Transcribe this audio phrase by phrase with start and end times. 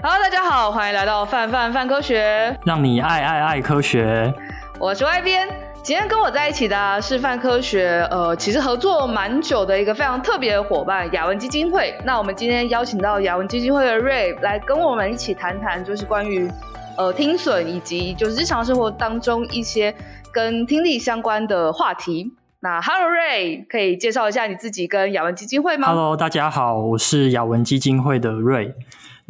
[0.00, 4.32] Hello，大家好，欢迎来到范范范科学，让你爱爱爱科学。
[4.78, 5.48] 我是外边，
[5.82, 11.92] 今天跟我在一起的是范科学，呃，其实合作蛮久的一个非常特别的伙伴——雅文基金会。
[12.04, 16.48] 那我们今天邀请到雅文基金会的 Ray 来跟我们一起谈谈，就是关于
[16.96, 19.92] 呃听损以及就是日常生活当中一些
[20.30, 22.32] 跟听力相关的话题。
[22.60, 28.74] 那 Hello Ray，可以介绍一下你自己跟雅文基金会吗？Hello，大家好，我是雅文基金会的 Ray。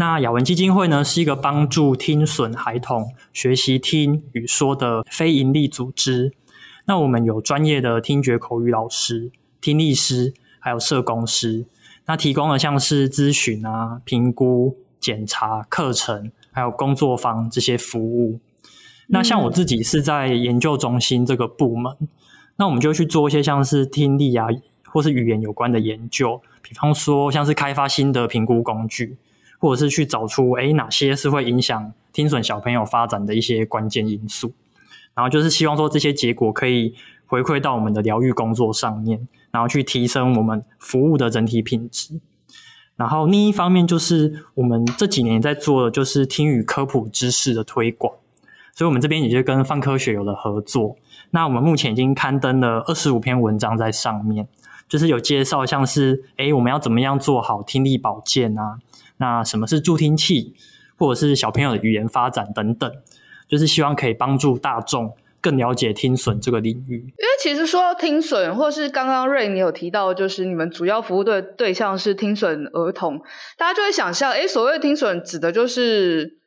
[0.01, 6.33] 那雅文基金会呢，是一个帮助听损孩童学习听与说的非营利组织。
[6.85, 11.67] 那我们有专业的听觉口语老师、听力师，还有社工师。
[12.07, 18.39] 那提供了像是咨询啊、评估、检查、课程，还有工作坊这些服务。
[19.09, 22.07] 那像我自己是在研究中心这个部门，嗯、
[22.55, 24.47] 那我们就去做一些像是听力啊，
[24.85, 29.17] 或是语言有关的研究，比方说像是开发新的评估工具。
[29.59, 34.53] 或者是去找出诶哪些是会影响听损小朋友发展的一些关键因素，
[35.15, 36.95] 然后就是希望说这些结果可以
[37.27, 42.21] 回馈到我们的疗愈工作上面，然后去提升我们服务的整体品质。
[42.97, 48.13] 然后另一方面就是我们这几年在做的就是听语科普知识的推广，
[48.75, 50.97] 所以我们这边也就跟泛科学有了合作。
[51.31, 54.49] 那我们目前已经刊登了二十五篇文章在上面，
[54.89, 58.79] 就是有介绍像是诶我们要怎么样做好听力保健啊。
[59.19, 60.55] 那什么是助听器，
[60.97, 62.91] 或者是小朋友的语言发展等等，
[63.49, 66.99] 就是希望可以帮助大众更了解听损这个领域。
[66.99, 73.21] 因为其实说到听损，或是刚刚 Ray 你有提到，就是你们主要服务的对象是听损儿童，
[73.57, 76.39] 大家就会想象，诶，所谓的听损指的就是，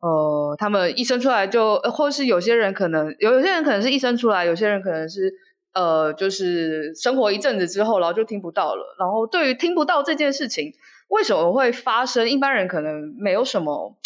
[0.00, 5.32] 呃，他们一生出来就，或是有些人可能有，有些人可能是一生出来，有些人可能是，
[5.74, 8.96] 呃，就是生活一阵子之后，然后就听不到了。
[8.98, 10.72] 然后对于听不到这件事情。
[11.10, 12.28] 为什么会发生？
[12.28, 13.96] 一般人可能没有什么，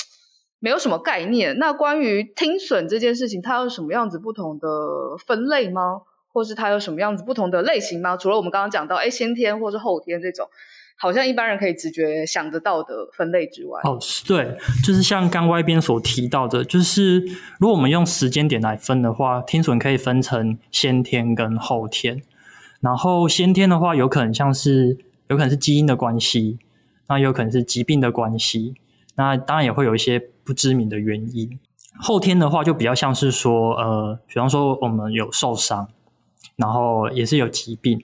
[0.59, 1.57] 没有什么概念。
[1.59, 4.69] 那关于听损这件事情，它有什么样子不同的
[5.27, 6.03] 分类吗？
[6.33, 8.17] 或是它有什么样子不同的类型吗？
[8.17, 10.49] 除了我们刚刚讲到，哎，先天或是后天这种，
[10.99, 17.21] 好像一般人可以直觉想得到的分类之外，哦，对，就是像刚外边所提到的，就是
[17.61, 22.21] 如果我们用时间点来分的话，听损可以分成先天跟后天。
[22.81, 24.99] 然后先天的话，有可能像是
[25.29, 26.59] 有可能是基因的关系。
[27.09, 28.75] 那有可能是疾病的关系，
[29.17, 31.59] 那当然也会有一些不知名的原因。
[32.01, 35.89] 后天的话，就比较像是说，呃，比方说我们有受伤，
[36.57, 38.03] 然后也是有疾病。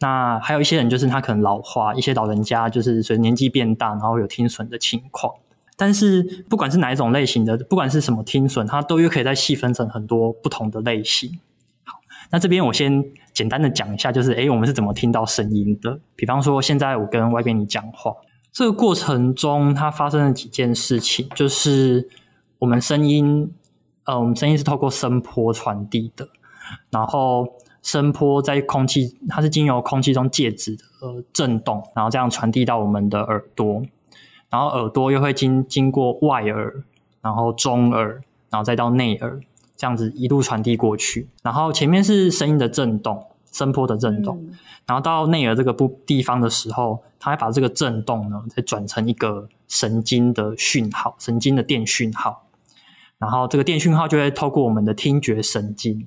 [0.00, 5.32] 那还有一些人，就是他可能老化，一些老人家就是随着年纪变大，然后有听损的情况。
[5.76, 11.38] 但是不管是哪一种类型的，不管是什么听损，它都又可以再细分成很多不同的类型。
[11.84, 11.98] 好，
[12.30, 13.04] 那这边我先
[13.34, 16.00] 简单的讲一下，就是诶，我们是怎么听到声音的？
[16.14, 18.14] 比方说，现在我跟外边你讲话。
[18.56, 22.08] 这个过程中，它发生了几件事情，就是
[22.58, 23.52] 我们声音，
[24.04, 26.26] 呃，我们声音是透过声波传递的，
[26.88, 27.46] 然后
[27.82, 33.82] 声波在空气，它是经由空气中介质的呃震动，然后这样传递到我们的耳朵，
[34.48, 36.82] 然后耳朵又会经经过外耳，
[37.20, 39.38] 然后中耳，然后再到内耳，
[39.76, 43.22] 这样子一路传递过去，然后前面是声音的震动。
[43.52, 52.46] 声波的震动，嗯、然后到内耳这个部地方的时候，它会把这个震动呢，再转成一个神经的讯号，神经的电讯号，
[53.18, 56.06] 然后这个电讯号就会透过我们的听觉神经，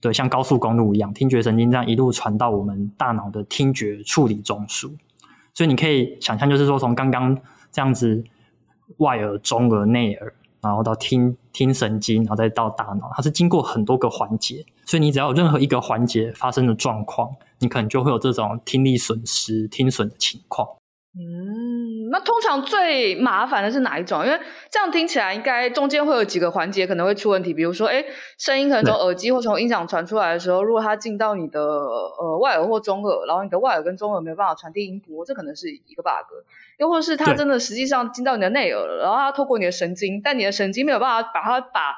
[0.00, 4.92] 对，像高速公路一样，听觉神经这样一路传到我们大脑的听觉处理中枢。
[5.54, 7.36] 所以你可以想象，就是说从刚刚
[7.72, 8.22] 这样子，
[8.98, 10.34] 外耳、中耳、内耳。
[10.60, 20.68] 然后到听听神经，然后再到大脑，它是经过很多个环节，所以你只要有任何一个环节发生的状况，你可能就会有这种听力损失、听损的情况。
[21.12, 24.24] 嗯，那通常最麻烦的是哪一种？
[24.24, 24.40] 因为
[24.70, 27.52] 这样听起来，应该中间会有几个环节可能会出问题。
[27.52, 28.04] 比如说，哎，
[28.38, 36.32] 声音可能从耳机或从音响传出来的时候，如果它进到你的呃外耳或中耳，然后你的外耳跟中耳没有办法传递音波，这可能是一个 bug。
[36.78, 41.96] 又或是它真的实际上进到你的内耳了，然后它透过你的神经，但你的神经没有办法把它把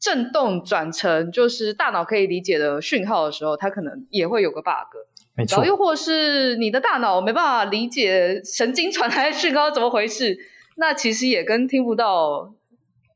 [0.00, 4.96] 震动转成就是大脑可以理解的讯号的时候，它可能也会有个 bug。
[5.36, 10.38] 没错，然后又或是你的大脑没办法理解神经传来的讯号怎么回事，
[10.76, 12.54] 那其实也跟听不到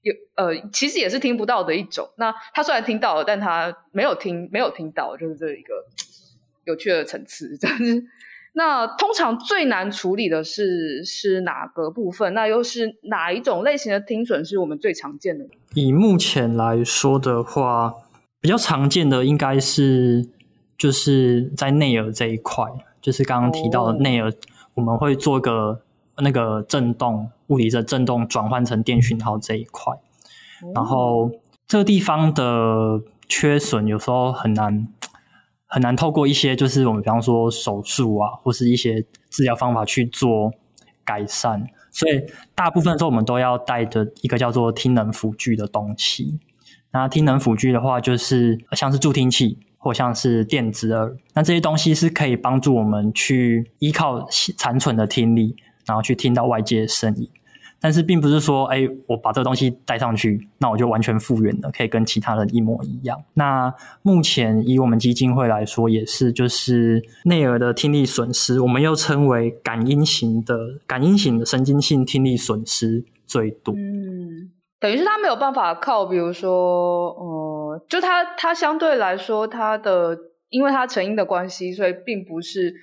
[0.03, 2.09] 有呃，其实也是听不到的一种。
[2.17, 5.75] 那他虽然听到了，但他没有听，没有听到，就是这一个
[6.65, 7.57] 有趣的层次。
[7.63, 8.05] 但是，
[8.55, 12.35] 那通常最难处理的是是哪个部分？
[12.35, 15.45] 那又是哪一种类型的听损是我们最常见的？
[15.75, 17.95] 以目前来说的话，
[18.41, 20.31] 比较常见的应该是。
[20.79, 22.65] 就是在内耳这一块，
[23.03, 24.33] 就是刚刚提到的内耳，
[24.75, 25.83] 我们会做个
[26.19, 29.93] 那个震动物理的震动转换成电讯号这一块。
[30.75, 31.31] 然后
[31.67, 34.89] 这个地方的缺损有时候很难
[35.67, 40.53] 很难透过一些就是我们比方说手术啊，或是一些治疗方法去做
[41.05, 41.65] 改善。
[41.91, 42.23] 所以
[42.55, 46.39] 大部分的时候我们都要带着一个叫做听能辅具的东西。
[46.93, 49.59] 那听能辅具的话，就是像是助听器。
[49.79, 54.27] 或像是电子耳，那这些东西是可以帮助我们去依靠
[54.57, 55.55] 残存的听力，
[55.87, 57.31] 然后去听到外界的声音。
[57.81, 63.17] 但是并不是说，哎，我把这个东西带上去，那我就完全复原了，可以跟其他人一模一样。
[63.35, 63.73] 那
[64.03, 70.59] 目前以我们基金会来说，也是就是内耳的听力损失，我们又称为感音型的
[70.89, 73.73] 感音型的神经性听力损失最多。
[73.77, 74.51] 嗯。
[74.81, 77.11] 等于是他没有办法靠，比如说，
[77.89, 82.75] 就它，它相对来说，它的因为它成因的关系，所以并不是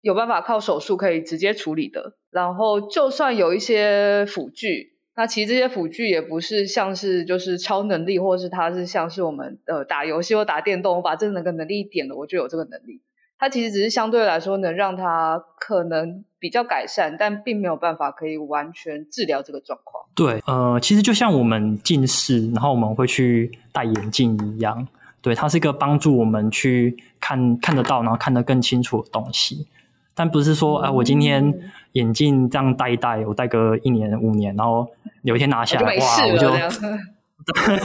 [0.00, 2.14] 有办法靠手术可以直接处理的。
[2.30, 13.02] 然后，就算有一些辅具，那其实这些辅具也不是像是就是超能力，或是它是像是我们呃打游戏或打电动，我把这个能力点了，我就有这个能力。
[13.42, 20.04] 它其实只是相对来说能让它可能比较改善，但并没有办法可以完全治疗这个状况。
[20.14, 24.86] 对，呃，其实就像我们近视，然后我们会去戴眼镜一样，
[25.20, 29.66] 对，它是一个帮助我们去看看得到，然后看得更清楚的东西。
[30.14, 31.52] 但不是说，哎、呃，我今天
[31.94, 34.86] 眼镜这样戴一戴，我戴个一年五年，然后
[35.22, 36.48] 有一天拿下来，哇，我就。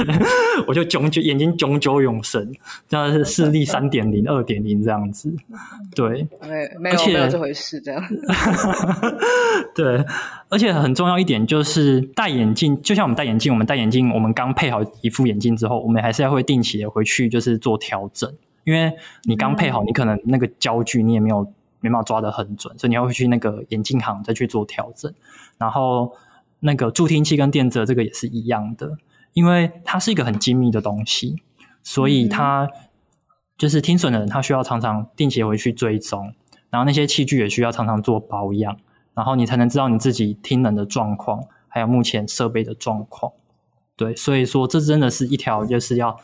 [0.68, 2.52] 我就炯炯眼睛炯炯有神，
[2.88, 5.34] 这样是视力三点零、 二点零这样子，
[5.96, 6.28] 对，
[6.80, 8.04] 没有没有这回事，这样，
[9.74, 10.04] 对，
[10.50, 18.32] 而且很重要一点就是戴眼镜，就像我们戴眼镜，我们戴眼镜，我们刚配好一副眼镜之后，我们还是要会定期的回去就是做调整，
[18.64, 18.92] 因为
[19.24, 21.44] 你刚配好，你可能那个焦距你也没有
[21.80, 25.14] 没办法抓得很准，所以你要回去那个眼镜行再去做调整，
[25.58, 26.14] 然后
[26.60, 28.98] 那个助听器跟电子这个也是一样的。
[29.34, 31.36] 因为它是一个很精密的东西，
[31.84, 32.70] 所以它
[33.58, 36.34] 就是听损的人，他需要常常定期回去追踪，
[36.70, 38.78] 然后那些器具也需要常常做保养，
[39.16, 43.32] 然后你才能知道你自己听能的状况，还有目前设备的状况。
[43.96, 46.20] 对，所以说这真的是一条就是要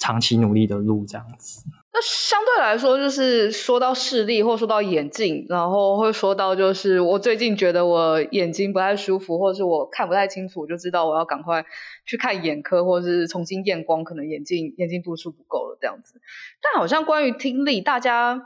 [0.00, 1.62] 长期努力的路，这样子。
[1.92, 11.64] 那相对来说，就是说到视力，或说到眼镜，然后会说到就是我最近觉得我眼睛不太舒服，或是我看不太清楚，我就知道我要赶快
[12.06, 16.20] 去看眼科，或者是重新验光，可能眼镜眼镜度数不够了这样子。
[16.62, 18.40] 但好像关于听力，大家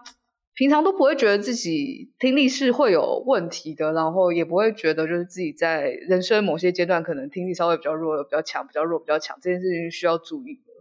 [0.54, 10.73] 平常都不会觉得自己听力是会有问题的，然后也不会觉得就是自己在人生某些阶段可能听力稍微比较弱，比较强，比较弱，比较强，这件事情需要注意的。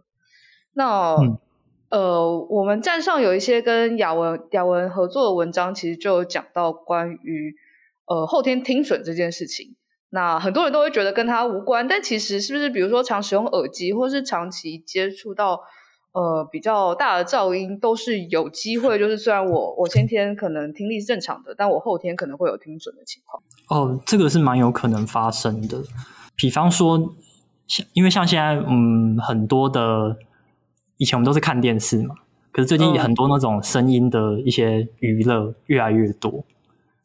[0.74, 1.16] 那。
[1.16, 1.38] 嗯
[1.90, 7.54] 呃，我们站上有一些跟雅文雅文合作的文章，其实就有讲到关于
[8.06, 9.76] 呃后天听损这件事情。
[10.10, 15.60] 那很多人都会觉得跟它无关，但其实是不是比如说常使用耳机，或是长期接触到
[16.10, 18.98] 呃比较大的噪音，都是有机会。
[18.98, 23.40] 就是虽然我我先天可能听力是正常的，但我后天可能会有听损的情况。
[23.68, 25.80] 哦，这个是蛮有可能发生的。
[26.34, 27.14] 比方说，
[27.68, 30.16] 像因为像现在嗯很多的。
[30.96, 32.14] 以前我们都是看电视嘛，
[32.52, 36.44] 可是最近很多那种声音的一些娱乐越来越多，嗯、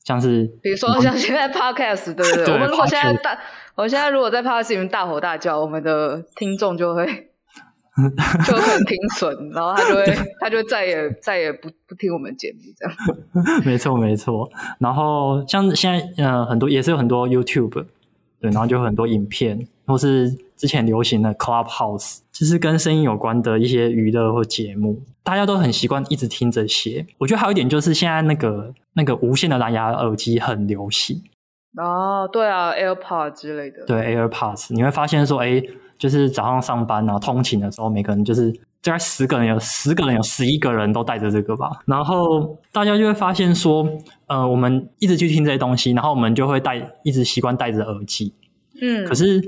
[0.03, 2.45] 像是比如说像现在 podcast 对不对？
[2.45, 3.37] 对我们如果现在大，
[3.75, 7.05] 我们现在如果在 podcast 里面大吼大叫，我们的听众就会
[8.47, 10.05] 就很听损，然后他就会
[10.39, 13.61] 他就再也再也不不听我们节目这样。
[13.65, 17.85] 没错没错，然后像现在呃很多也是有很多 YouTube。
[18.41, 27.07] 对，然后就有很多影片，或是之前流行的 Clubhouse，就是跟声音有关的一些娱乐或节目，大家都很习惯一直听这些。
[27.17, 31.23] 我觉得还有一点就是现在那个那个无线的蓝牙耳机很流行。
[31.77, 33.85] 哦，对啊，AirPods 之类的。
[33.85, 35.63] 对，AirPods，你会发现说，哎，
[35.97, 38.51] 就是早上上班啊，通勤的时候，每个人就是
[38.83, 41.69] 大概十个人有十个人有十一个人都带着这个吧。
[41.85, 43.87] 然后大家就会发现说，
[44.27, 48.33] 呃，我们一直去听这些东西，然后我们就会戴，一直习惯戴着耳机。
[48.81, 49.41] 嗯，可是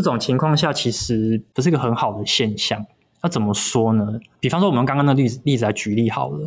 [0.00, 2.84] 这种情况下其实不是一个很好的现象。
[3.22, 4.20] 那怎么说呢？
[4.38, 6.46] 比方说，我们刚刚的例子例子来举例好了。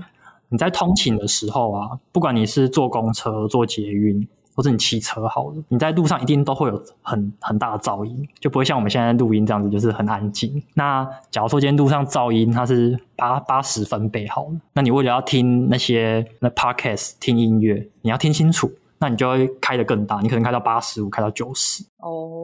[0.50, 10.64] 你在通勤的时候啊，不管你是坐公车、坐捷运，或者你骑车好了，你在路上一定都会有很很大的噪音，就不会像我们现在录音这样子，就是很安静。
[10.76, 18.72] 那假如说今天路上噪音它是八八十分贝好了，那你为了要听那些那 podcast 听音乐，你要听清楚。
[19.00, 21.84] 那你就会开得更大，你可能开到八十五，开到九十。
[21.98, 22.37] 哦，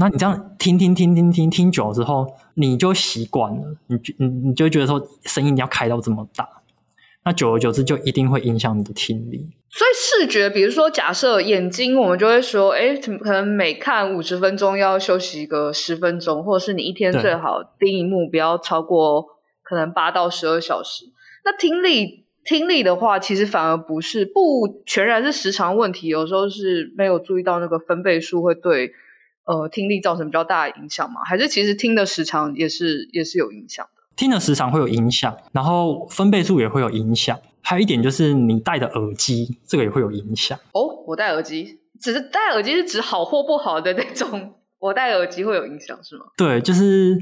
[0.00, 6.48] 那你这样听听听听听听久了之后，你就习惯了，你就你你就觉得说声音你要开到这么大，
[7.26, 9.46] 那久而久之就一定会影响你的听力。
[9.68, 19.26] 所以视觉，比如说假设眼睛，我们就会说，哎，可能每看五十分钟要休息一个十分钟，或者是你一天最好盯一幕不要超过
[19.62, 21.04] 可能八到十二小时。
[21.44, 28.92] 那听力，听力的话，其实反而不是，不全然是时长问题，有时候是没有注意到那个分贝数会对
[29.52, 31.20] 呃听力造成比较大的影响吗？
[31.24, 34.02] 还是其实听的时长也是也是有影响的？
[34.14, 37.38] 听的时长会有影响，然后分贝数也会有影响。
[37.62, 41.04] 还有一点就是你戴的耳机，这个也会有影响哦。
[41.06, 44.54] 我戴耳机，只是戴耳机是指好或不好的那种。
[44.80, 46.24] 我戴耳机会有影响是吗？
[46.38, 47.18] 对，就是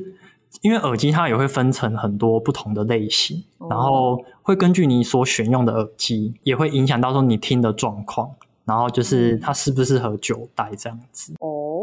[0.62, 8.30] 因为耳机它也会分成很多不同的类型，哦、然后会根据你所选用的耳机，也会影响到说你听的状况，
[8.64, 11.34] 然后就是它适不适合久戴这样子。
[11.40, 11.77] 哦，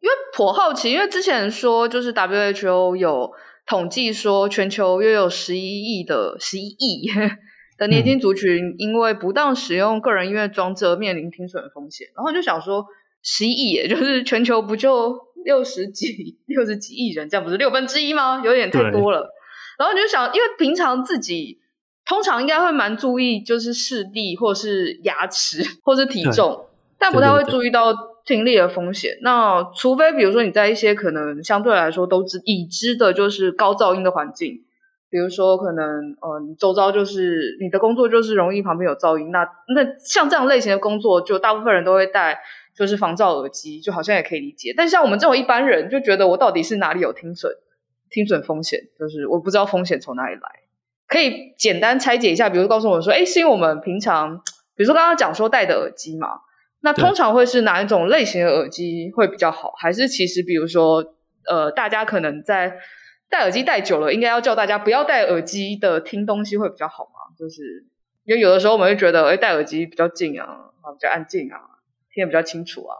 [0.00, 3.30] 因为颇好奇，因为之前说就是 WHO 有
[3.66, 7.10] 统计说全球约有十一亿的十一亿。
[7.78, 12.84] 的年轻族群因为不当使用个人音乐装置而面临听损的风险，然后就想说，
[13.22, 18.40] 十一亿，也就是全球不就六十几 六十几亿人，这样不是六分之一吗？
[18.44, 19.26] 有点太多了。
[19.78, 21.58] 然后你就想，因为平常自己
[22.04, 26.66] 通常应该会蛮注意，就是视力或是牙齿或是体重，
[26.98, 27.92] 但不太会注意到
[28.24, 29.18] 听力的风险。
[29.22, 34.64] 那除非比如说你在一些可能相对来说都知已知的就是高噪音的环境。
[35.10, 42.40] 比如说，可能呃，你周遭就是你的工作就是容易旁边有噪音，那那像这样类型的工作，就大部分人都会戴
[42.74, 44.72] 就是防噪耳机，就好像也可以理解。
[44.74, 47.52] 但像我们这种一般人，就觉得我到底是哪里有听损，
[48.08, 50.40] 听损风险，就是我不知道风险从哪里来。
[51.06, 54.38] 可以简单拆解一下，比如告诉我说，诶，是因为我们平常，
[54.74, 56.28] 比如说刚刚讲说戴的耳机嘛，
[56.82, 59.72] 那通常会是哪一种类型的耳机会比较好？
[59.78, 61.14] 还是其实比如说，
[61.48, 62.76] 呃，大家可能在
[63.30, 67.34] 戴耳机戴久了，应该要叫大家不要戴耳机的听东西会比较好吗？
[67.38, 67.86] 就是
[68.24, 70.44] 因为有的时候我们会觉得，哎，戴耳机比较近啊，
[70.82, 71.58] 啊，比较安静啊，
[72.12, 72.94] 听得比较清楚啊。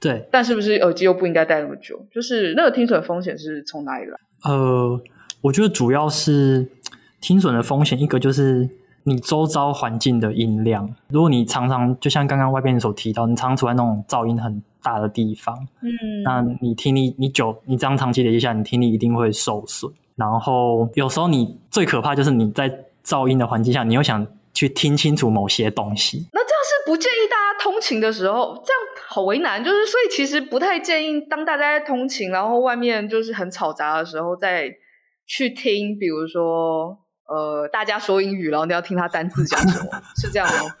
[0.00, 0.28] 对。
[0.30, 2.06] 但是不是耳机又不应该戴那么久？
[2.10, 4.16] 就是那个听损风险是从哪里来？
[4.44, 5.00] 呃，
[5.42, 6.68] 我觉得主要是
[7.20, 8.68] 听损的风险，一个就是
[9.04, 10.94] 你周遭环境的音量。
[11.08, 15.90] 如果你常常就像刚刚外边所提到，你常常处在那种噪音很大的地方，嗯，
[16.24, 19.92] 那你听力你久，你这样长期累积下，你听力一定会受损。
[20.14, 26.28] 然后有时候你最可怕就是你在噪音的环境下，你又想去听清楚某些东西。
[26.32, 29.64] 那这样是不建议大家通勤的时候，这样好为难。
[29.64, 34.70] 就是所以其实不太建议当大家在通勤，然后外面就是很嘈杂的时候再
[35.26, 36.98] 去听，比如说
[37.32, 40.74] 呃大家说英语，然后你要听他单字讲什么， 是这样吗？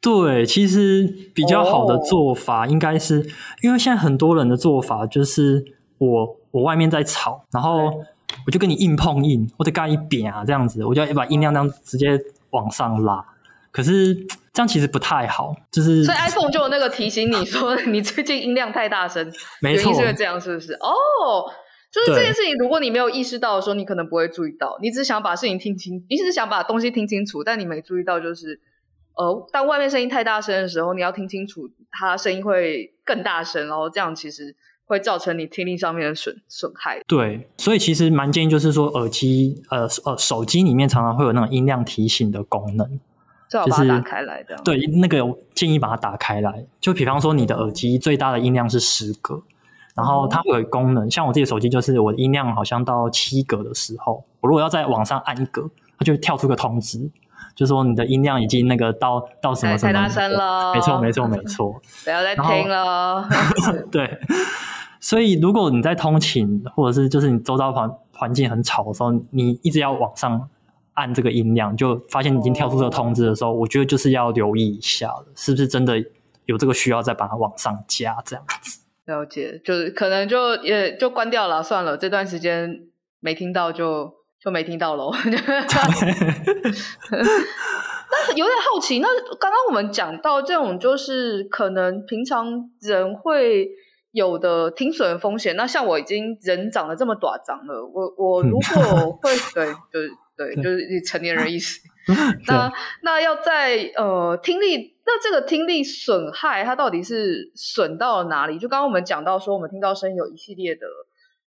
[0.00, 3.26] 对，其实比较好的做法应该是，oh.
[3.62, 5.64] 因为现在很多人的做法就是
[5.98, 7.90] 我我外面在吵，然后
[8.46, 13.24] 我就跟你硬碰硬，或者干一扁啊这样子，我就要把音量这样直接往上拉。
[13.72, 14.14] 可是
[14.52, 20.74] 这样其实不太好，就是所以 iPhone 就有那个提醒你说 你最近音量太大声，没错，是这样是不是？
[20.74, 20.92] 哦、
[21.24, 21.50] oh，
[21.94, 28.60] 就是这件事情，如果你没有意识到的时候，你可能不会注意到，你只是想把事情听清，你只是想把东西听清楚，但你没注意到就是。
[29.16, 37.00] 呃，当外面声音太大声的时候，你要听清楚，它声音会更大声，然后这样其实会造成你听力上面的损损害。
[37.06, 42.98] 对，所以其实蛮建议就是说，耳机呃呃手机里面常常会有那种音量提醒的功能，
[43.48, 44.56] 最好把它打开来的。
[44.64, 45.18] 对，那个
[45.54, 46.66] 建议把它打开来。
[46.80, 49.40] 就比方说，你的耳机最大的音量是十格，
[49.94, 57.10] 然后它会有功能，像我自己的手机就是我的音量好像到七格的时候，我如果要再往上按一格，它就会跳出个通知。
[57.54, 63.28] 就说你的音量已经那个到到什么什么，太大声了，没错没错没错， 不要再听了。
[63.92, 64.18] 对，
[64.98, 70.48] 所以如果你在通勤或者是就是你周遭环环境很吵的时候，你一直要往上
[70.94, 76.02] 按这个音量，就发现已经跳出这个通知的时候，我觉得就是要留意一下了，是不是真的
[76.46, 78.80] 有这个需要再把它往上加这样子？
[79.06, 82.88] 了解，就是可能就也就关掉了，算了，这段时间
[83.20, 84.22] 没听到就。
[84.44, 85.10] 就没听到喽。
[85.24, 85.32] 那
[88.36, 89.08] 有点好奇，那
[89.40, 93.70] 刚刚我们讲到这种，就是可能平常人会
[94.12, 95.56] 有的听损风险。
[95.56, 101.80] 那像我已经人长得这么短长了，我我如果 会对，就是对，就是成年人意思。
[102.46, 108.58] 那那要在呃听力，那这个听力损害它到底是损到了哪里？
[108.58, 110.86] 就刚刚我们讲到说，我们听到声音有一系列的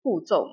[0.02, 0.52] 步骤嘛。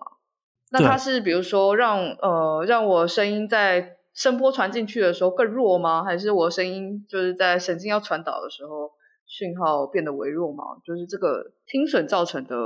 [0.70, 6.02] 那它是比如说让呃让我声音在声波传进去的时候更弱吗？
[6.02, 8.90] 还是我声音就是在神经要传导的时候
[9.26, 10.64] 讯号变得微弱吗？
[10.84, 12.56] 就是这个听损造成的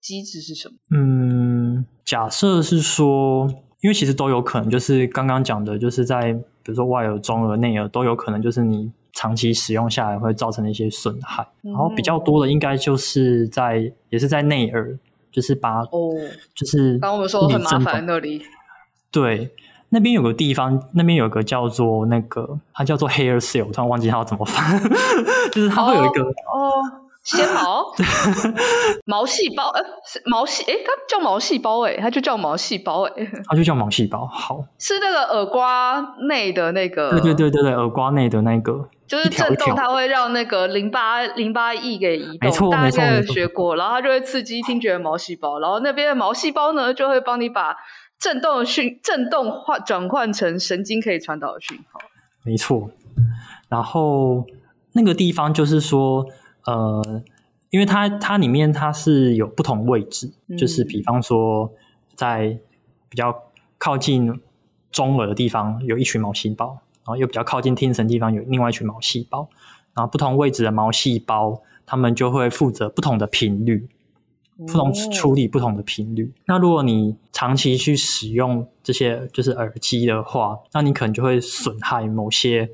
[0.00, 0.74] 机制是什么？
[0.94, 3.48] 嗯，假设是说，
[3.80, 11.46] 因为其实都有可能，就是刚刚讲的，就是在比如说外耳、中耳、内耳都有可能，就是你长期使用下来会造成一些损害。
[11.62, 14.98] 嗯、然后比较多的应该就是在也是在内耳，
[15.30, 16.10] 就是把哦，
[16.56, 18.42] 就是刚刚我们说很麻烦那里，
[19.12, 19.52] 对。
[19.88, 24.82] 那边有个地方，那边有个叫做那个，它叫做 hair cell，突然忘记它要怎么翻，
[25.52, 26.82] 就是它会有一个哦，
[27.26, 27.92] 纤毛，
[29.04, 29.82] 毛细胞，呃，
[30.26, 47.76] 毛细，诶，它叫毛细胞，诶，它就叫毛细胞，诶， 它就叫毛细胞，好，是那个耳瓜内的那个，对对对对对，耳瓜内的那个，就是震动，它会让那个淋巴淋巴液给移动，没错，大家有学过，然后它就会刺激听觉的毛细胞，然后那边的毛细胞呢，就会帮你把。
[48.18, 52.00] 震动讯震动换转换成神经可以传导的讯号，
[52.46, 52.88] 没错。
[53.68, 54.42] 然后
[54.94, 56.24] 那个地方就是说，
[56.66, 57.22] 呃，
[57.70, 61.72] 因为它它里面它是有不同位置，嗯、就是比方说
[62.14, 62.58] 在
[63.08, 63.34] 比较
[63.78, 64.40] 靠近
[64.90, 69.48] 中耳的地方有一群毛细胞，然后又比较靠近听神的地方有另外一群毛细胞，
[69.94, 73.88] 然后不同位置的毛细胞，它们就会负责不同的频率。
[74.66, 76.24] 不同处理不同的频率。
[76.24, 82.70] 哦、那如果你长期去使用这些就是耳机的话，那你可能就会损害某些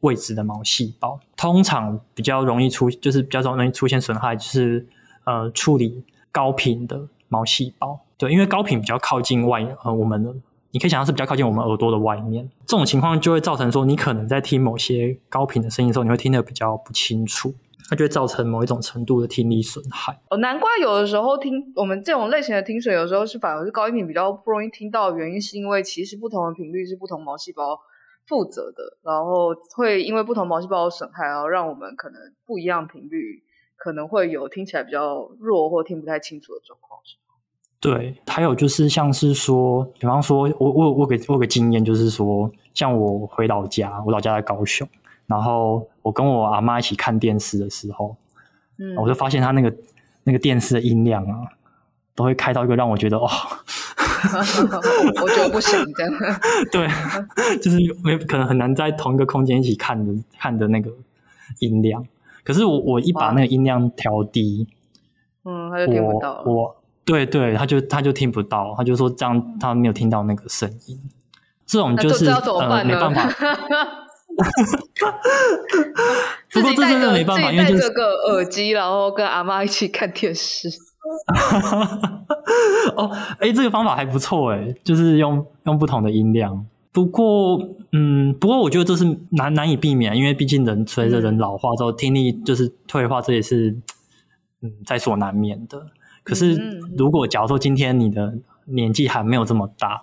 [0.00, 1.20] 位置的毛细胞。
[1.36, 4.86] 通常比较容易出，就是比较容易出现损害，就是
[5.24, 6.02] 呃处理
[6.32, 8.00] 高频的毛细胞。
[8.16, 10.34] 对，因为高频比较靠近外呃我们的，
[10.70, 12.48] 你可以想象是比较靠近我们耳朵的外面。
[12.66, 17.54] 这种情况就会造成说，你可能在听某些高频的声音的时候，你会听得比较不清楚。
[17.88, 20.18] 它就会造成某一种程度的听力损害。
[20.28, 27.78] 哦，难怪有的时候听我们这种类型的听损，有时候是反而是高音频比较不容易听到的原因，是因为其实不同的频率是不同毛细胞
[28.26, 33.42] 负责的，然后会因为不同毛细胞的损害，然后让我们可能不一样频率
[33.76, 37.00] 可能会有听起来比较弱或听不太清楚的状况。
[37.78, 44.88] 对，还有就是像是说，比方说我我我给我有个经验，就是说，像我回老家，我老家在高雄。
[45.26, 48.16] 然后我跟我阿妈一起看电视的时候，
[48.78, 49.72] 嗯，我就发现他那个
[50.24, 51.42] 那个电视的音量啊，
[52.16, 53.28] 都会开到一个让我觉得哦，
[55.22, 56.12] 我觉得不行这样。
[56.72, 56.88] 对，
[57.58, 60.90] 就是没可能很难在同一个空间一起看的看的那个
[61.60, 62.04] 音量。
[62.42, 64.66] 可是我我一把那个音量调低，
[65.44, 66.44] 嗯，他就听不到了。
[66.46, 70.98] 我，我对对，他就他就听不到，他就说这样他没有听到那个声音。
[71.66, 73.28] 这种就是呃没办法。
[76.52, 80.68] 不过这真的没办法，因为戴着个耳机，然后跟阿妈一起看电视。
[82.96, 86.66] 哦，哎，这个方法还不错，哎，就是用用不同的音量。
[86.92, 87.58] 不过，
[87.92, 93.76] 嗯，不过我觉得这是难难以避免，因为毕竟人随着人老化之后，听力就是退化，这也是
[94.62, 95.88] 嗯在所难免的。
[96.22, 96.54] 可是，
[96.96, 100.00] 如果假如说今天你的年纪还没有这么大，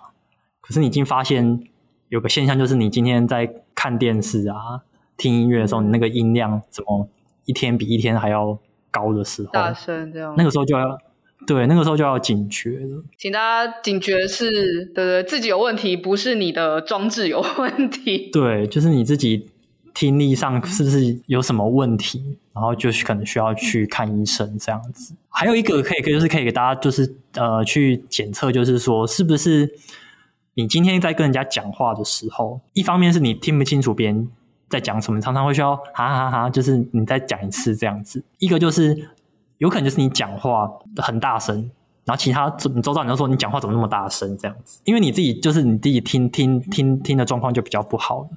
[0.60, 1.60] 可是你已经发现
[2.08, 4.82] 有个现象，就是你今天在看电视啊，
[5.16, 7.08] 听音乐的时候，你那个音量怎么
[7.44, 8.58] 一天比一天还要
[8.94, 10.96] 高的时候，大声这样，那个时候就要
[11.46, 13.02] 对，那个时候就要警觉了。
[13.18, 18.30] 请大家警觉是，对对，自己有问题，不是你的装置有问题。
[18.32, 19.48] 对，就是你自己
[19.92, 25.14] 听力上是不是有什么问题，然后就是可能需要去看医生这样子。
[25.28, 29.74] 还有一个可以，可以就是可以给大家就是呃去检测，就是说是不是。
[30.56, 34.28] 你今天在跟人家讲话的时候，一方面是你听不清楚别人
[34.74, 38.22] 在讲什么，常常会需要哈哈哈，就是你再讲一次这样子。
[38.38, 39.08] 一个就是
[39.58, 41.56] 有可能就是你讲话很大声，
[42.04, 48.28] 然后其他你周遭人都说你讲话怎么那么大声这样子，因为你自己就是你自己听听听听的状况就比较不好，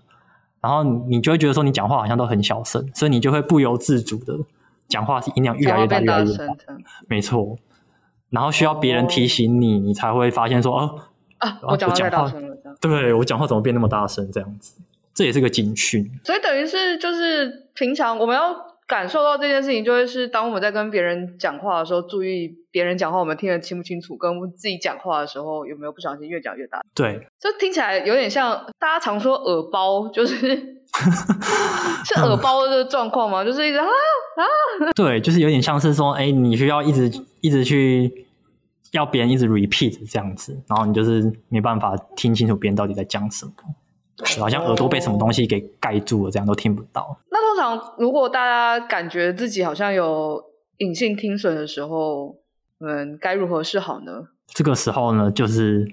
[0.61, 4.37] 然后你就会觉得说你讲话好像都很小声，所以你就会不由自主的
[4.87, 6.55] 讲话音量越来越大越来越大，
[7.07, 7.57] 没错。
[8.29, 10.99] 然后需要别人提醒你，你才会发现说哦。
[11.37, 11.59] 啊！
[11.61, 14.27] 我讲话太大声了，对，我讲话怎么变那么大声？
[14.31, 14.73] 这样子，
[15.17, 16.07] 这也是个警讯。
[16.23, 26.79] 所以等于是，就是平常我们要感受到这件事情，就会是当我们在跟别人讲话的时候，注意别人讲话我们听得清不清楚，跟自己讲话的时候有没有不小心越讲越大。
[26.93, 30.37] 对，就听起来有点像大家常说耳包，就是
[32.05, 33.43] 是耳包的状况吗？
[33.43, 34.43] 就是一直啊啊。
[34.95, 38.27] 对，就是有点像是说，哎，你需要一直一直去。
[38.93, 43.65] 要别人一直 repeat 这样子，然后你就是没办法听清楚别人到底在讲什么，对，
[44.39, 47.19] 好像耳朵被什么东西给盖住了，这样都听不到。
[47.29, 50.43] 那通常如果大家感觉自己好像有
[50.77, 52.35] 隐性听损的时候，
[52.79, 54.11] 嗯，该如何是好呢？
[54.47, 55.87] 这个时候呢，就是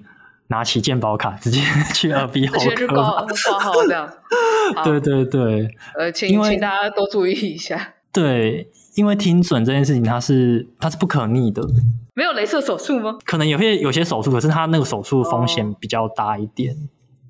[0.47, 1.59] 拿起健保卡，直接
[1.93, 4.11] 去耳鼻喉科，直接去挂挂号这样。
[4.83, 7.93] 对对对，呃，请请大家多注意一下。
[8.11, 11.61] 对，因为听损这件事情，它是它是不可逆的。
[12.13, 13.17] 没有镭射手术吗？
[13.25, 16.75] 可能有些有些手术，可是它那个手术风险比较大一点。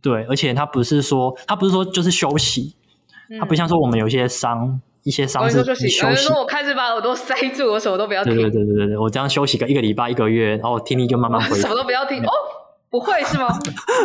[0.05, 2.75] 对，而且它不是说它不是说就是休息，
[3.31, 5.97] 嗯、它不像说我们有一些伤一些伤是休息。
[6.03, 8.35] 有人说我开始把耳朵塞住，我什么都不要听。
[8.35, 11.57] 对对对对对，我这样休息个一个礼拜一个月，然后听力就慢慢回。
[11.57, 12.29] 什么都不要听哦，
[12.91, 13.47] 不会是吗？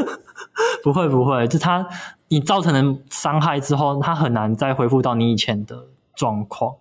[0.82, 1.86] 不会不会，就它
[2.28, 6.76] 你造成的伤害之后，它很难再恢复到你以前的状况。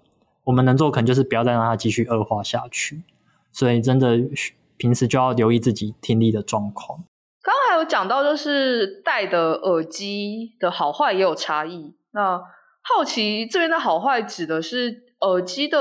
[0.45, 3.03] 我们能做可能就是不要再让它继续恶化下去，
[3.51, 4.17] 所以真的
[4.77, 7.03] 平时就要留意自己听力的状况。
[7.49, 11.95] 刚刚还有讲到，就是戴的耳机的好坏也有差异。
[12.11, 12.39] 那
[12.83, 15.79] 好奇这边的好坏指的是耳机的，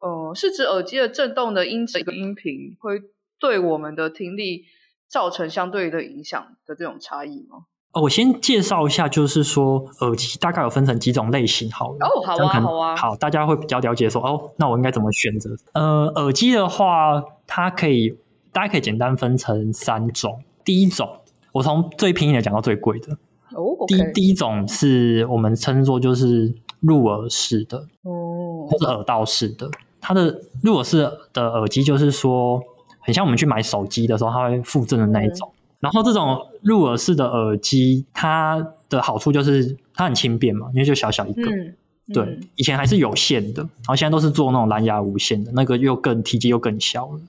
[0.00, 3.00] 呃，是指耳机的震动的音质一个音频会
[3.40, 4.64] 对我们的听力
[5.08, 7.64] 造成相对的影响的这种差异吗？
[7.92, 12.06] 哦，我先介绍一下，就是说耳机大概有分成几种类型，好了。
[12.06, 12.96] 哦，好啊，好啊。
[12.96, 15.48] 好，大家会比较了解说，哦，那我应该怎么选择？
[15.72, 18.18] 呃，耳机的话，它可以，
[18.52, 20.42] 大家可以简单分成三种。
[20.64, 21.08] 第一种，
[21.52, 23.12] 我从最便宜的讲到最贵的。
[23.54, 24.12] 哦，okay.
[24.12, 29.70] 第第一种是我们称作就是入耳式的，哦，或者耳道式的。
[30.00, 32.58] 它的入耳式的耳机就是说，
[33.00, 35.48] 很像我们去买手机的时候，它会附赠的那一种。
[35.52, 41.42] 嗯、然后这种入耳式的耳机，它的好处就是它很轻便嘛，因为就小小一个。
[41.50, 41.74] 嗯
[42.08, 47.20] 嗯、对，以前还是有线的，然后现在都是做那种蓝牙无线的，那个又更体积又更小了。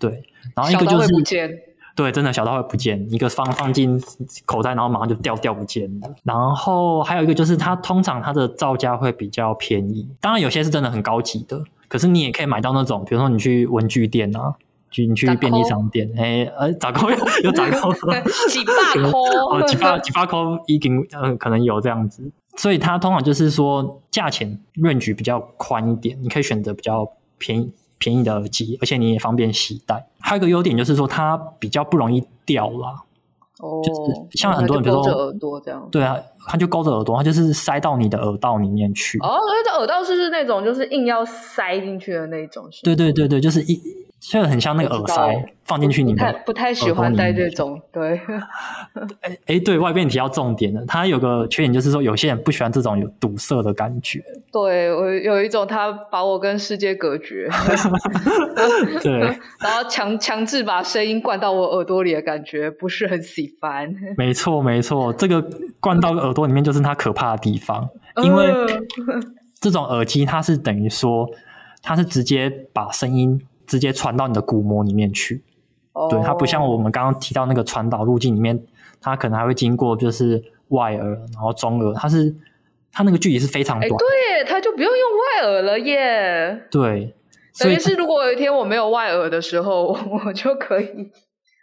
[0.00, 1.08] 对，然后一个就是。
[1.94, 4.02] 对，真的小到会不见，一个放放进
[4.44, 6.10] 口袋，然后马上就掉掉不见了。
[6.24, 14.54] 然后还有一个就是，它通常它的造价会比较便宜，当然有些是真的很高级的，可是你也可以买到那种，比如说你去文具店啊，
[14.90, 17.92] 去你去便利商店，哎，呃，咋扣有有咋扣？
[18.48, 18.72] 几百
[19.10, 22.30] 块哦，几百几百块一斤，嗯，可能有这样子。
[22.56, 27.06] 所以它通常就是说价钱 range 比较宽一点，你可以选择比较
[27.38, 27.72] 便宜。
[28.02, 30.04] 便宜的耳机，而且你也方便携带。
[30.18, 33.04] 还有一个优点就是说，它比较不容易掉啦。
[33.60, 36.16] 哦，就是像很多人，比如说耳朵这样，对啊，
[36.48, 39.16] 它就勾着耳朵，它就是塞到你的耳道里面去。
[39.18, 42.68] 哦，所以这耳道是是那种就是硬要塞进去的那种。
[42.82, 43.80] 对对对对，就是一。
[44.30, 47.80] 就很像那个耳塞放进去里面，不太不太喜欢戴这种。
[47.90, 48.20] 对，
[49.20, 54.22] 哎哎，对外边提到重点了，它有个缺点就是说，有些人不喜欢这种有堵塞的感觉。
[54.52, 57.48] 对，我有一种，他把我跟世界隔绝。
[59.02, 59.12] 对，
[59.58, 63.92] 然后强强制把声音灌到我耳朵里的感觉，不是很喜欢。
[64.16, 65.44] 没错没错，这个
[65.80, 67.88] 灌到耳朵里面就是它可怕的地方，
[68.22, 68.46] 因为
[69.60, 71.28] 这种耳机它是等于说，
[71.82, 73.40] 它是直接把声音。
[73.72, 75.42] 直接传到你的鼓膜里面去
[75.92, 76.10] ，oh.
[76.10, 78.62] 对，它不像我们刚刚提到那个传导路径里面，
[79.00, 82.36] 它可能还会经过就是外耳，然后中耳，它是
[82.92, 86.66] 它那个距离是非常短，欸、对，它就不用用外耳了耶。
[86.70, 87.14] 对，
[87.58, 91.10] 等于是如果有一天我没有外耳的时候，我就可以，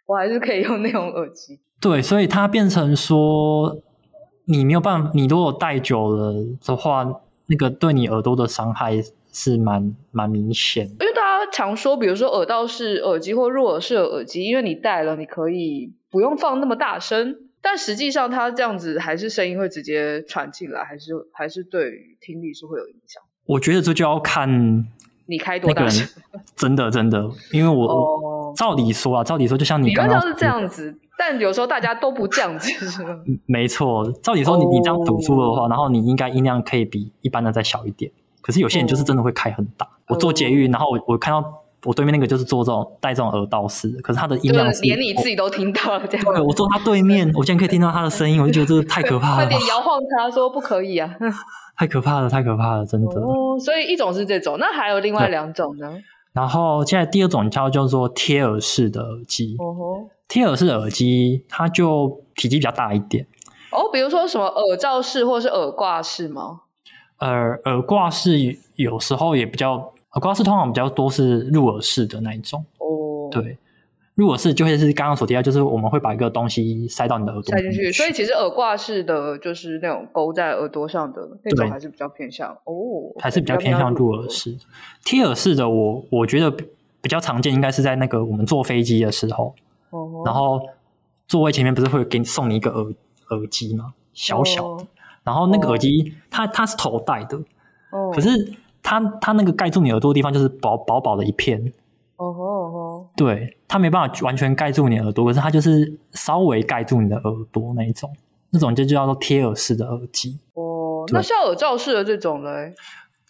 [0.08, 1.60] 我还是可以用那种耳机。
[1.80, 3.78] 对，所以它变成说，
[4.46, 6.34] 你没有办法，你如果戴久了
[6.66, 7.08] 的话，
[7.46, 9.00] 那个对你耳朵的伤害
[9.32, 11.06] 是蛮蛮明显的。
[11.52, 23.22] 常说，比如说耳道式耳机或入耳式的耳机，因为你戴了，你可以不用放那么大声，但实际上它这样子还是声音会直接传进来，还是还是对于听力是会有影响。
[23.46, 24.86] 我觉得这就要看
[25.26, 26.08] 你开多大声，
[26.56, 33.20] 真的真的，因为我、哦、照理说啊，照理说就像你刚刚是这样子，但有时候大家都不这样子，是吗？
[33.46, 38.12] 没错，照理说你你这样堵住的话，哦、然后你应该音量可以比一般的再小一点。
[38.50, 39.86] 可是有些人就是真的会开很大。
[39.86, 41.48] 哦、我坐捷运，然后我我看到
[41.86, 46.26] 我对面那个就是做这种戴这种耳道式，可是他的音量是连你自己都听到了这样。
[46.26, 49.36] 对，我坐他对面，我竟然可以听到他的声音，我就觉得这个太可怕了。
[49.36, 51.16] 快点摇晃他说不可以啊！
[51.78, 53.22] 太可怕了，太可怕了，真的。
[53.22, 55.94] 哦，所以一种是这种，那还有另外两种呢？
[56.34, 59.56] 然后现在第二种叫叫做贴耳式的耳机。
[60.28, 63.28] 贴耳式的耳机它就体积比较大一点。
[63.72, 66.62] 哦，比如说什么耳罩式或是耳挂式吗？
[67.20, 69.74] 耳耳挂式有时候也比较，
[70.12, 72.64] 耳挂式通常比较多是入耳式的那一种。
[72.78, 73.58] 哦，对，
[74.16, 77.52] 入耳式就会是刚刚所提到，就是我们会把一个东西塞到你的耳朵。
[77.52, 77.92] 塞进去。
[77.92, 84.58] 所以其实耳挂式的就是那种勾在耳朵上的那种，还是比较偏向哦，还是比较偏向入耳式。
[85.04, 86.50] 贴耳式的我我觉得
[87.02, 89.54] 比较常见，应该是在那个我们坐飞机的时候，
[89.90, 90.62] 哦，然后
[91.28, 92.94] 座位前面不是会给你送你一个耳
[93.32, 93.94] 耳机吗？
[94.14, 94.84] 小小的。
[94.84, 94.88] 哦
[95.30, 97.38] 然后那个耳机，哦、它它是头戴的，
[97.92, 101.72] 哦、可是它它那个盖住你耳朵的地方就是薄薄薄的一片，
[102.16, 108.12] 哦吼哦吼，对，它没办法完全盖住你耳朵，可是它就是稍微盖住你的耳朵那一种，
[108.50, 110.40] 那种就叫做贴耳式的耳机。
[110.56, 112.74] 哦，那像耳罩式的这种嘞？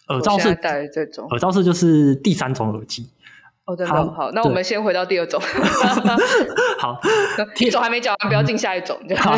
[0.08, 3.06] 耳罩式戴这种，耳罩式就是第三种耳机。
[3.66, 5.40] 哦，真的好，那我们先回到第二种。
[6.78, 6.98] 好，
[7.54, 8.98] 第一种还没讲完，不要进下一种。
[9.16, 9.32] 好，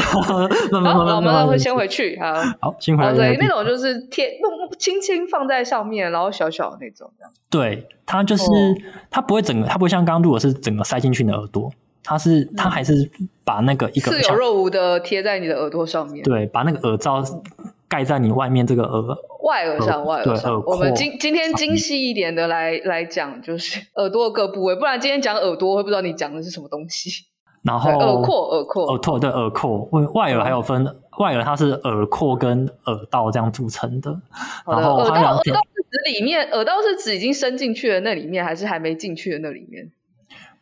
[0.72, 2.18] 我们会先回去。
[2.20, 3.12] 好，好，先回来。
[3.12, 4.30] 对，那种就是贴，
[4.78, 7.10] 轻轻放在上面，然后小小的那种。
[7.50, 8.44] 对，它就是
[9.10, 11.70] 它不会整个，它不会像刚刚如果是整个塞进去你的耳朵，
[12.02, 13.10] 它是它还是
[13.44, 16.22] 把那个一个似有若无的贴在你的耳朵上面。
[16.22, 17.22] 对，把那个耳罩
[17.92, 20.62] 盖在你外面这个耳外耳上，外耳上。
[20.64, 27.10] 我们今今天精细一点的来来讲，就是 耳朵的各部位，不然今天讲耳朵会不知道你讲的是什么东西。
[27.62, 29.86] 然后耳廓，耳廓，耳廓，对，耳廓。
[30.14, 30.82] 外耳还有分
[31.18, 34.10] 外耳，它是耳廓跟耳道这样组成的。
[34.66, 39.90] 然后耳道，耳道是指里面，耳道是指已经伸进去的那里面，还是还没进去的那里面？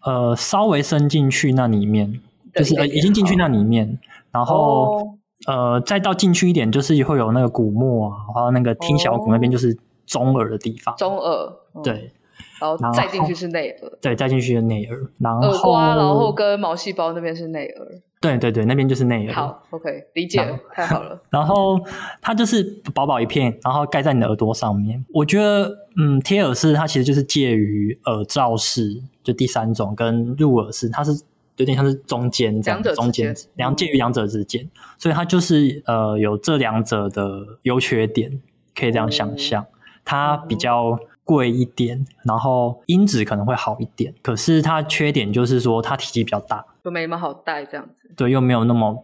[0.05, 2.21] 呃，稍微伸进去那里面，
[2.57, 4.01] 就是呃已经进去那里面，
[4.33, 5.20] 然后。
[5.51, 10.95] 呃，再到进去一点，就是会有那个鼓膜啊，然后那个听小鼓那边，就是中耳的地方。
[10.97, 12.13] 中耳，对，
[12.61, 13.93] 然后再进去是内耳。
[14.01, 14.97] 对，再进去是内耳。
[15.19, 17.87] 然后耳瓜，然后跟毛细胞那边是内耳。
[18.21, 19.35] 对对对，那边就是内耳。
[19.35, 21.21] 好，OK，理解了，太好了。
[21.31, 21.81] 然后
[22.21, 22.63] 它就是
[22.95, 25.05] 薄薄一片，然后盖在你的耳朵上面。
[25.13, 31.13] 我觉得，嗯，贴耳式它其实就是介于耳罩式，就第三种跟入耳式，它是。
[31.61, 34.69] 有点像是中间这样，中间两介于两者之间，
[34.99, 38.41] 所以它就是呃有这两者的优缺点，
[38.75, 39.65] 可以这样想象。
[40.03, 48.11] 它比较贵一点，然后音质可能会好一点，可是它缺点就是说它体积比较大，就没那么好带这样子。
[48.17, 48.97] 对，又没有那么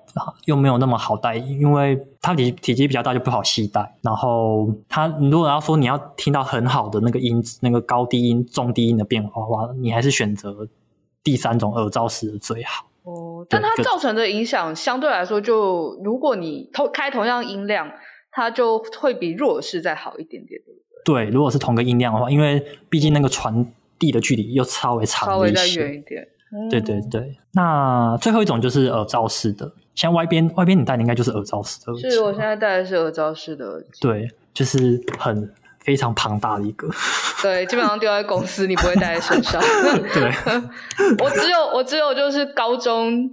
[0.47, 3.95] 又没有那么好带，因为它体体积比较大就不好携带。
[4.01, 10.66] 然后它如果要说你要听到很好的那个音质，那个高低音、中低音的变化的话，你还是选择。
[11.27, 17.91] 第三种耳罩式的最好哦，但它造成的影响相对来说就，就如果你同开同样音量，
[18.31, 21.25] 它就会比入耳式再好一点点，对不对？
[21.25, 23.67] 对，如果是同个音量的话，因为毕竟那个传
[23.99, 26.23] 递的距离又稍微长稍微再远一点。
[26.53, 32.09] 嗯、对对对，那最后一种就是耳罩式的，像外边外边你戴的应该就是耳罩式的耳机。
[32.09, 35.53] 是我现在戴的是耳罩式的耳机，对，就是很。
[35.87, 36.88] 非常庞大的一个，
[37.40, 39.62] 对，基本上丢在公司，你不会带在身上。
[40.12, 40.33] 对，
[41.22, 43.31] 我只有我只有就是高中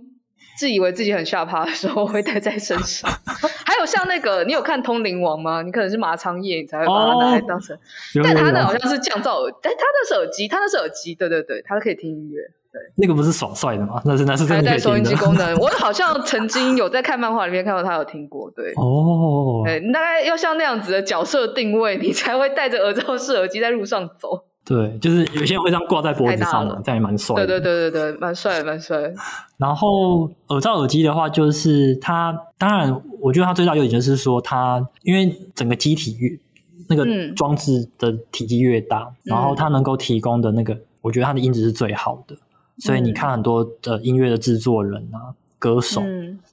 [0.56, 3.12] 自以为自己很下趴的时候会带在身上。
[3.66, 5.64] 还有像那个，你有看《通灵王》吗？
[5.64, 7.76] 你可能是麻仓叶，你才会把它拿来当成。
[7.76, 7.80] 哦、
[8.24, 12.52] 但他那好像是降噪耳，但他那是耳机，他那是耳机，对对对，他可以听音乐。
[12.74, 14.02] 对，那个不是爽帅的吗？
[14.04, 15.56] 那是那是还带收音机功能。
[15.60, 18.50] 我好像曾经有在看漫画里面看到他有听过。
[18.50, 24.44] 对 哦，对，你大概要像那样子的角色定位，你才会戴着耳罩式耳机在路上走。
[24.66, 27.36] 对，就是有些人会这样挂在脖子上的，这样也蛮帅。
[27.36, 29.14] 对对对对对，蛮帅蛮帅。
[29.58, 36.30] 然后耳罩耳机的话，就是它，当然我觉得它最大优点就是说它，因为整个机体越
[36.88, 37.06] 那个
[37.36, 42.36] 装置的体积越大，嗯、然后它能够提供的那个，我觉得它的音质是最好的。
[42.80, 46.02] 所以你看很多的音乐的制作人啊、嗯、歌手，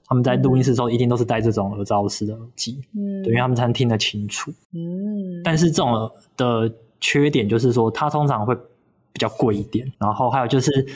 [0.07, 4.53] 他们在录音室的时候一定都是戴这种耳罩式的耳机，嗯，对，因为他们才能听得清楚。
[4.73, 10.87] 嗯，但是这种的缺点就是说，它通常会比较贵一点，然后还有就是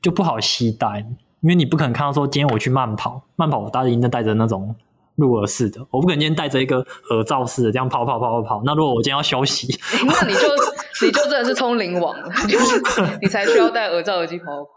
[0.00, 0.98] 就不好携带，
[1.40, 4.74] 因为你不可能看到说今天我去慢跑，慢跑我大家一定戴着那种
[5.16, 6.78] 入耳式的，我不可能今天戴着一个
[7.10, 8.62] 耳罩式的这样跑跑跑跑跑。
[8.64, 9.68] 那如果我今天要休息，
[10.06, 10.40] 那你就。
[11.02, 12.80] 你就真的是通灵王了，就是
[13.20, 14.70] 你才需要戴耳罩耳机跑跑跑。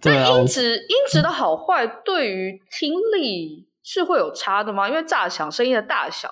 [0.00, 4.88] 但音质音质的好坏对于听力是会有差的吗？
[4.88, 6.30] 因为炸响声音的大小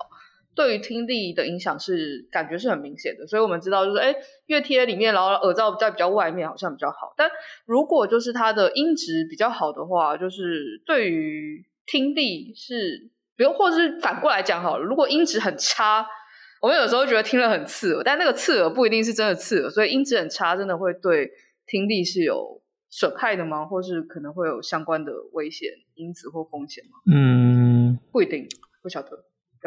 [0.55, 4.15] 对于听力的影响是感觉是很明显的，所以我们知道就是哎，
[4.47, 7.13] 越贴里面，然后耳罩在比较外面好像比较好。
[7.17, 7.29] 但
[7.65, 16.07] 如果就是它的音质比较好的话，就是对于听力是，比如或者是反过来讲好了，如果音质很差。
[16.63, 21.31] 我们有时候觉得听了很刺耳，但那个刺耳不一定是真的刺耳，所以音质很差，真的会对
[21.67, 23.67] 听力是有损害的吗？
[23.67, 26.93] 或是可能会有相关的危险因子或风险吗？
[27.13, 28.49] 嗯，不一定，
[28.83, 29.11] 不晓得，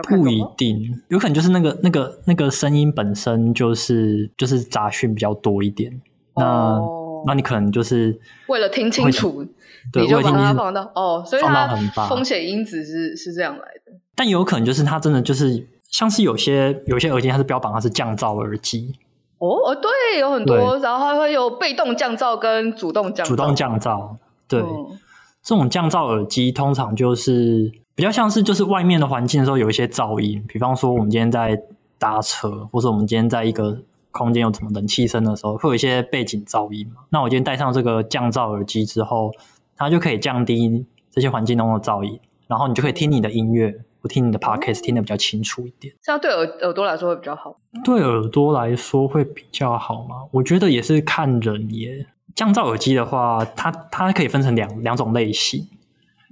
[0.10, 6.02] 不一定，有可能就是那个那个那个声音本身就是就是杂讯比较多一点，
[6.36, 9.46] 那、哦、那你可能就是为了听清楚，
[9.94, 11.76] 你就把它放到哦，所以它
[12.08, 15.68] 风险因子是是这样来的，但有可能就是它真的就是。
[15.92, 18.94] 像是有些有些耳机，它是标榜它是降噪耳机。
[19.40, 23.30] 哦哦，对，有很多，然后还会有被动降噪跟主动降噪。
[23.30, 24.16] 主动降噪，
[24.48, 25.00] 对，嗯、
[25.42, 31.60] 这种降噪耳机通常就是比较像是就是外面的环境的时候有一些噪音，比方说我们今天在
[31.98, 33.76] 搭车，或者我们今天在一个
[34.12, 37.02] 空间有什么冷气声的时候，会有一些背景噪音嘛。
[37.10, 39.32] 那我今天戴上这个降噪耳机之后，
[39.76, 43.74] 它就可以降低这些环境中的噪音，然后你就可以听你的音乐。
[44.02, 45.94] 我听你的 podcast 听得比较清楚一点。
[46.02, 47.58] 这样对耳耳朵来说会比较好。
[47.84, 50.24] 对耳朵来说会比较好吗？
[50.32, 52.08] 我觉得也是看人耶。
[52.34, 55.68] 降噪耳机的话，它它可以分成两两种类型。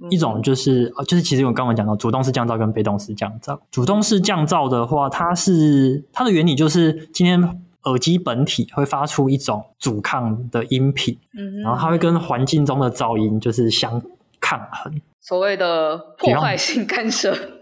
[0.08, 3.58] 一种就是呃，就是其实我刚刚讲到主动式降噪跟被动式降噪。
[3.70, 7.38] 主动式降噪的话，它是它的原理就是今天
[7.88, 14.00] 耳机本体会发出一种阻抗的音频，嗯，然后它会跟环境中的噪音就是相
[14.40, 17.57] 抗衡，所谓的破坏性干涉。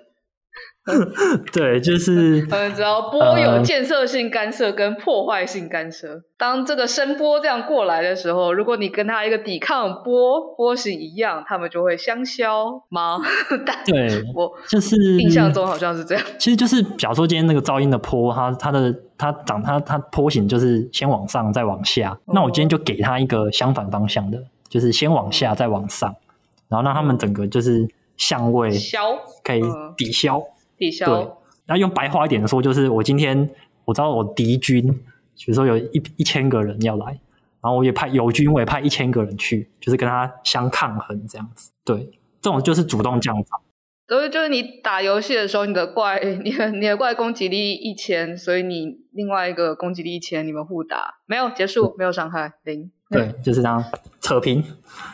[1.53, 13.19] 对，就是嗯，只要波有建设性干涉跟破坏性干涉，呃，当这个声波这样过来的时候，如果你跟它一个抵抗波波形一样，它们就会相消吗？
[13.85, 16.25] 对，我就是印象中好像是这样。
[16.39, 26.15] 其实就是，假如说今天那个噪音的波，它它的它长它它波形就是先往上再往下，嗯，那我今天就给它一个相反方向的，就是先往下再往上，
[26.69, 29.01] 然后让它们整个就是相位消
[29.43, 29.63] 可以
[29.97, 30.41] 抵消。
[30.77, 31.07] 抵消。
[31.07, 31.33] 对，
[31.67, 33.51] 那用白话一点的说，就是我今天
[33.85, 34.87] 我知道我敌军，
[35.37, 37.07] 比如说有一一千个人要来，
[37.61, 41.73] 然后我也派友军，我也派一千个人去，就是跟他相抗衡这样子。
[41.85, 42.11] 对，
[42.41, 43.61] 这种就是主动降噪。
[44.09, 52.93] 所以就是你打游戏的时候，你的怪，你的你的怪攻击力一千，所以你另外一个攻击力一千，你们互打，没有结束，没有伤害，零。
[53.09, 53.83] 对，就是这样
[54.21, 54.63] 扯平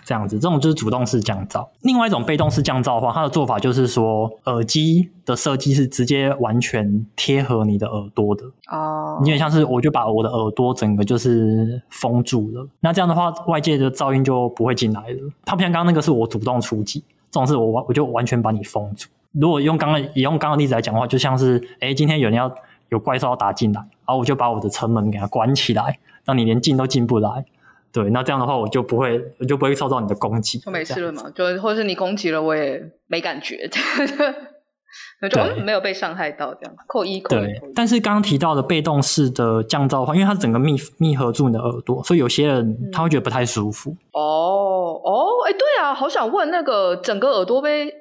[0.05, 1.69] 这样子，这种就是主动式降噪。
[1.83, 9.19] 另外一种被动式降噪的话，它的做法就是说，耳机的设计是直接完全贴合你的耳朵的哦。
[9.21, 15.31] 有点像是我就把我的耳朵整个就是封住了，那这样的话，外界的噪音就不会进来了。
[15.45, 19.09] 它不像刚刚那个是我主动出击，这种是我完我就完全把你封住。
[19.33, 22.51] 如果用刚刚也用刚刚例子来讲的话，就像是哎，今天有人要
[22.89, 27.45] 有怪兽要打进来，然后我就把我的城门给它关起来，让你连进都进不来。
[27.93, 31.31] 对，那这样的话，我就不会，我就不会受到你的攻击，就没事了嘛。
[31.35, 33.69] 就或者是你攻击了，我也没感觉，
[35.31, 36.75] 就没有被伤害到这样。
[36.87, 37.41] 扣一扣一。
[37.41, 43.91] 对，但是刚刚提到的被动式的降噪的话，因为它整个密密合住你的耳朵，所以有些人他会觉得不太舒服。
[43.91, 47.93] 嗯、哦哦，哎，对啊，好想问那个整个耳朵被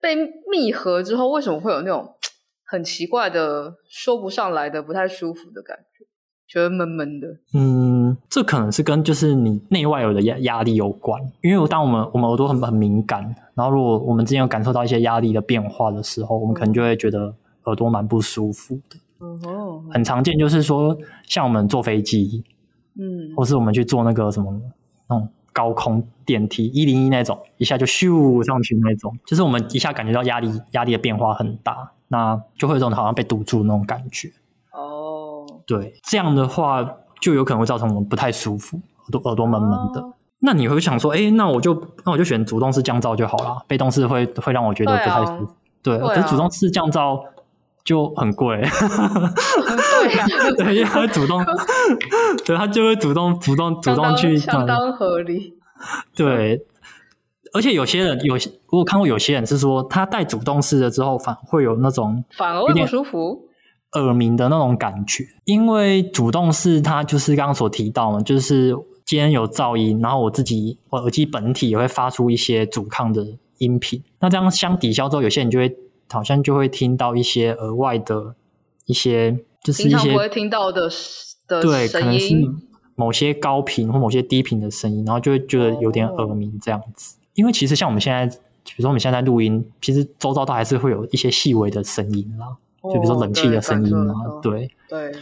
[0.00, 0.16] 被
[0.50, 2.14] 密合之后，为什么会有那种
[2.64, 6.04] 很奇怪的说不上来的不太舒服的感觉？
[6.48, 7.97] 觉得闷闷的，嗯，
[8.28, 13.22] 这可能是跟就是你内外有的压压力有关，因为当我们我们耳朵很很敏感，
[13.54, 18.96] 然后如果我们之前有感受到一些压力的变化的时候，我们可能就会觉得耳朵蛮不舒服的。
[19.92, 22.44] 很常见就是说，像我们坐飞机，
[22.98, 24.52] 嗯，或是我们去坐那个什么
[25.08, 34.30] 那种高空电梯一零一那种，一下就咻上去那种，就是我们一下感觉到压力压力的变化很大，那就会有种好像被堵住那种感觉。
[35.66, 36.82] 对，这样的话
[37.20, 40.00] 就有可能会造成我们不太舒服，耳朵耳朵闷闷的。
[40.00, 40.12] Oh.
[40.40, 45.52] 那你会想说，哎，那我就那我就选主动式降噪就好了，被动式会会让我觉得不太舒服。
[45.82, 47.20] 对，对啊、可是主动式降噪
[47.82, 48.62] 就很贵。
[50.56, 51.44] 对因为它主动，
[52.46, 55.54] 对，它就会主动主动主动去相当合理。
[56.14, 56.64] 对，
[57.52, 63.47] 而且有些人有些我有看过有些人是说，他戴主动式的之后反而会有那种反而会不舒服。
[63.92, 73.26] 耳鸣的那种感觉，因为主动式它就是刚刚所提到嘛，就是今天有噪音，然后我自己我耳机本体也会发出一些阻抗的
[73.58, 75.74] 音频，那这样相抵消之后，有些人就会
[76.10, 78.34] 好像就会听到一些额外的
[78.86, 80.90] 一些，就是一些不会听到的
[81.46, 82.34] 的对，可能是
[82.94, 87.16] 某些高频或某些低频的声音，然后就会觉得有点耳鸣这样子。
[87.16, 87.18] 哦。
[87.34, 88.26] 因为其实像我们现在，
[88.64, 92.56] 比如说我们现在录音，其实周遭都还是会有一些细微的声音啦。
[92.92, 95.12] 就比如说冷气的声音啊，哦、对对，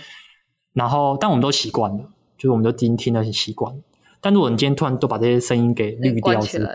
[0.72, 2.04] 然后但我们都习惯了，
[2.36, 3.74] 就是我们都听听得很习惯。
[4.20, 6.72] 但如果你今天突然都把这些声音给滤掉之后，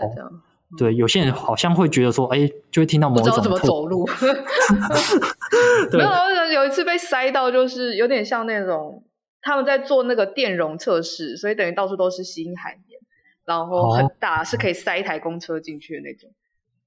[0.78, 4.08] 对，有些人好像会觉得说，哎，就会听到某一种怎么走路。
[5.90, 9.04] 对，没有，有一次被塞到，就是有点像那种
[9.42, 12.98] 他们在做那个电容测试，所以等于到处都是吸音海绵，
[13.44, 16.30] 然后很大，哦、是可以塞一台公车进去的那种。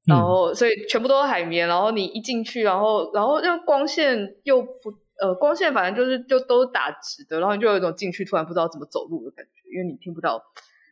[0.08, 1.68] 然后，所以全部都是海绵。
[1.68, 7.40] 然后你一进去，然后，然后又光线又不，呃，光线反正就是就都打直的。
[7.40, 10.42] 然后你就有一种进去突然不知道怎么走路的感觉，因为你听不到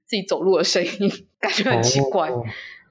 [0.05, 2.29] 自己走路的声音， 感觉很奇怪。
[2.29, 2.43] 哦、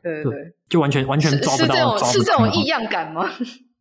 [0.02, 3.28] 对对对，就完全完全抓不到，是这种是这种异样感吗？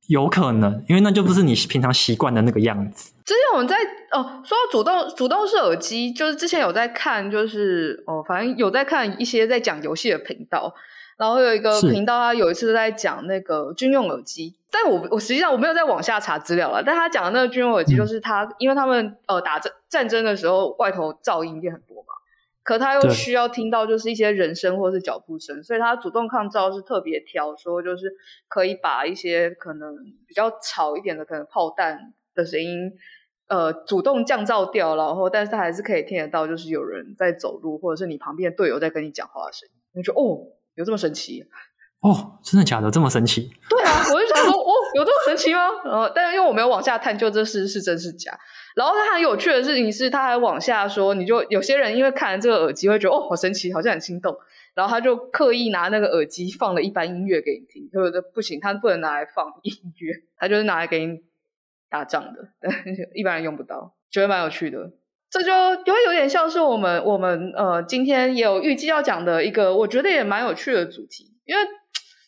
[0.08, 3.14] 有可能，因为那就不是你平常习惯的那个样子。
[3.24, 3.78] 之前我们在
[4.12, 10.74] 哦，说到主动主动式耳机，就是之前有在看，就是哦，反正有在看一些在讲游戏的频道。
[11.22, 16.82] 然后有一个频道，他有一次在讲那个军用耳机，但我我实际上我没有在往下查资料了。
[16.84, 22.08] 但他讲的那个军用耳机，就是他、嗯、因为他们呃打战战争的时候，外头噪音也很多嘛，
[22.64, 28.12] 可他又需要听到就是一些人声或是脚步声，所以他主动抗噪是特别挑，说就是
[28.48, 29.96] 可以把一些可能
[30.28, 32.94] 比较吵一点的，可能炮弹的声音，
[33.48, 39.76] 呃，主动降噪掉，然后但是他还是可以听得到，就是有人在走路，或者是你旁边的队友在跟你讲话的声音。
[39.94, 41.44] 你说哦，有这么神奇？
[42.02, 42.90] 哦，真的假的？
[42.90, 43.52] 这么神奇？
[43.70, 45.70] 对啊，我就想说哦，有这么神奇吗？
[45.86, 48.38] 然后，但是因为我没有往下探究这事是真是假。
[48.76, 54.36] 然后他很有趣的事情是，他还往下说，你就有些人因为看了这个耳机会觉得哦，好神奇，好像很心动，
[54.74, 58.22] 然后他就刻意拿那个耳机放了一般音乐给你听，对不对？
[58.34, 61.20] 不行，他不能拿来放音乐，他就是拿来给你。
[61.90, 62.48] 打仗的，
[63.14, 64.94] 一般人用不到，觉得蛮有趣的。
[65.32, 65.52] 这就
[65.86, 71.32] 因为有点像是我们我们呃今天也有预计要讲的一个，我觉得也蛮有趣的主题。
[71.46, 71.64] 因为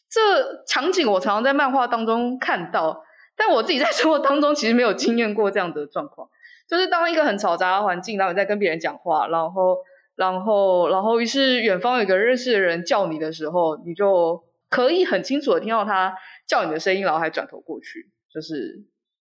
[0.10, 3.04] 这场景我常常在漫画当中看到，
[3.36, 6.30] 但我自己在生活当中其实没有经验过这样的状况。
[6.70, 9.78] 就是当一个很嘈杂的环境，然后你在跟别人讲话，然后
[10.16, 16.16] 然后然后于是远方有个认识的人叫你的时候，你就可以很清楚的听到他
[16.48, 18.86] 叫你的声音，然后还转头过去，就是。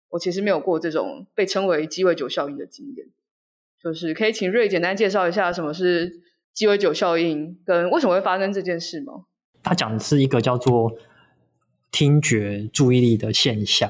[0.08, 3.08] 我其实没有过这种被称为鸡尾酒效应的经验，
[3.86, 6.10] 就是可以请瑞简单介绍一下什么是
[6.52, 9.12] 鸡尾酒效应，跟为什么会发生这件事吗？
[9.62, 10.92] 他讲的是一个叫做
[11.92, 13.88] 听觉注意力的现象，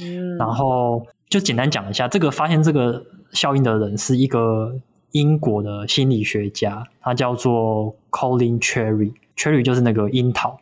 [0.00, 10.58] 嗯，然后就简单讲一下，这个发现这个效应的人是一个英国的心理学家，他叫做 Colin Cherry，Cherry 就是那个樱桃，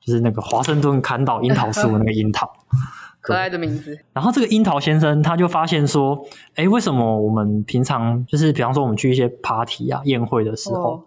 [0.00, 2.50] 就是那个华盛顿砍倒樱桃树的那个樱桃。
[3.20, 3.98] 可爱的名字。
[4.12, 11.04] 然后这个樱桃先生他就发现说，哎，为什么我们平常就是，比方说我们去一些 party 啊、宴会的时候，哦，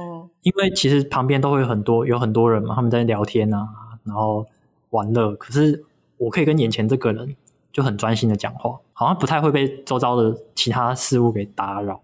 [0.00, 3.66] 哦，因为其实旁边都会有很多有很多人嘛，他们在聊天啊，
[4.04, 4.46] 然后
[4.90, 5.34] 玩乐。
[5.34, 5.84] 可是
[6.16, 7.34] 我可以跟眼前这个人
[7.72, 12.00] 就很专心的讲话，好像不太会被周遭的其他事物给打扰。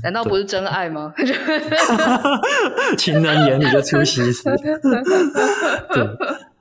[0.00, 1.12] 难道不是真爱吗？
[2.96, 4.44] 情人眼里的出西施。
[5.92, 6.08] 对。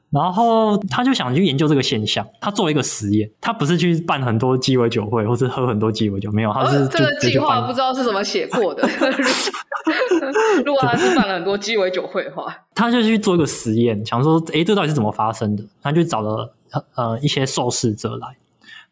[0.09, 8.87] 然后他就想去研究这个现象，他做了一个实验，他不是去办很多鸡尾酒会，或是喝很多鸡尾酒，没有，他是、哦、这个计划不知道是怎么写过的。
[10.65, 15.63] 如果他是办了很多鸡尾酒会的话，他就去做一个实验，想说，诶，这到底是怎么发生的？
[15.81, 16.53] 他就找了
[16.95, 18.27] 呃一些受试者来，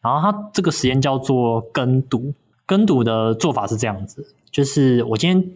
[0.02, 2.34] 然后他这个实验叫做跟读，
[2.66, 5.52] 跟读的做法是这样子，就是我今天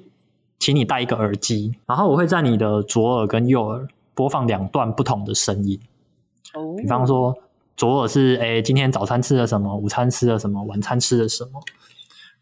[0.57, 3.86] 请你戴一个耳机，然后我会在你的左耳跟右耳。
[4.20, 5.80] 播放两段不同的声音，
[6.78, 7.34] 比方说
[7.78, 11.51] 左耳是诶今天早餐吃了什么，午餐吃了什么，晚餐吃了什么，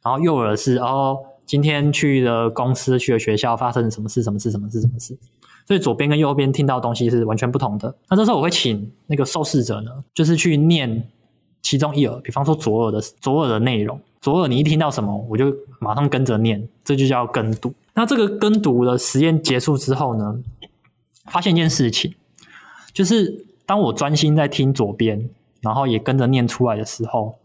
[0.03, 1.15] 然后右耳是哦
[1.45, 5.15] 今天去了公司，去了学校，发生了什么事，什么事，什么事，什么事。
[5.67, 7.95] 所以左边跟右边听到的东西是完全不同的。
[8.09, 11.07] 那这时候我会请那个受试者呢，就是去念
[11.61, 17.71] 其中一耳，比方说左耳的左耳的内容，左耳你一听到什么，我就马上跟着念，这就叫跟读。
[17.93, 20.39] 那这个跟读的实验结束之后呢，
[21.27, 22.13] 发现一件事情，
[22.93, 25.29] 就是当我专心在听左边，
[25.61, 27.37] 然后也跟着念出来的时候，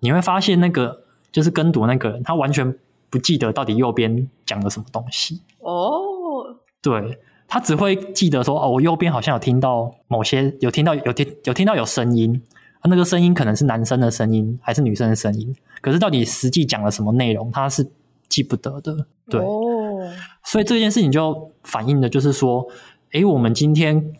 [0.00, 2.74] 你会发现那个就是跟读那个人，他完全
[3.10, 5.42] 不记得到底右边讲了什么东西。
[5.58, 7.18] 哦，对，
[7.48, 12.42] 他只会记得说，哦，我右边好像有听到某些，有听到有听有听到有声音，
[12.84, 17.90] 那个声音可能是男生的声音还是女生的声音，可是到底实际讲了什么内容，他是
[18.28, 19.06] 记不得的。
[19.28, 20.12] 对，哦，
[20.44, 22.66] 所以这件事情就反映的就是说。
[23.14, 24.12] 诶，我们今天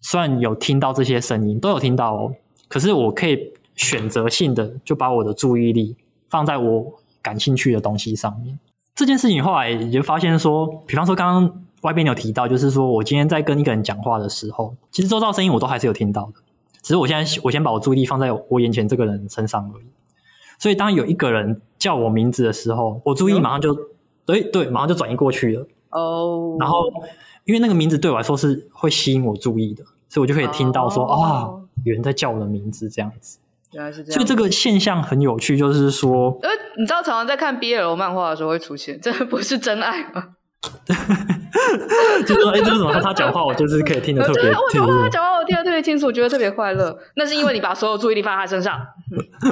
[0.00, 2.32] 虽然有听到这些声音，都有听到哦，
[2.68, 5.96] 可是我可以选择性的就把我的注意力
[6.28, 8.56] 放在我感兴趣的东西上面。
[8.94, 16.34] 这件事情后来也就发现说，比方说刚刚外边有提到，就是说我今天在跟一个人讲话的时候，其实周遭声音我都还是有听到的，
[16.82, 19.86] 只是我现在我先把我注意力放在我眼前这个人身上而已。
[20.60, 23.76] 所以当有一个人叫我名字的时候，我注意马上就
[24.24, 25.66] 对对，马上就转移过去了。
[25.90, 26.84] 哦，然后。
[27.50, 33.38] 因为那个名字对我来说是会吸引我注意的，所以我就可以听到说啊、哦哦，有人在叫我的名字这样子。
[33.72, 36.48] 原来是这样，所以这个现象很有趣，就是说，呃，
[36.78, 40.28] 你知道常常在看 BL 漫画的时候会出现，这不是真爱吗？
[42.26, 42.92] 就说哎，这是什么？
[43.00, 44.60] 他讲话我就是可以听得特别清楚。
[44.60, 46.96] 我讲话他讲话我听得特别清楚，我觉得特别快乐。
[47.16, 48.78] 那是因为你把所有注意力放在他身上。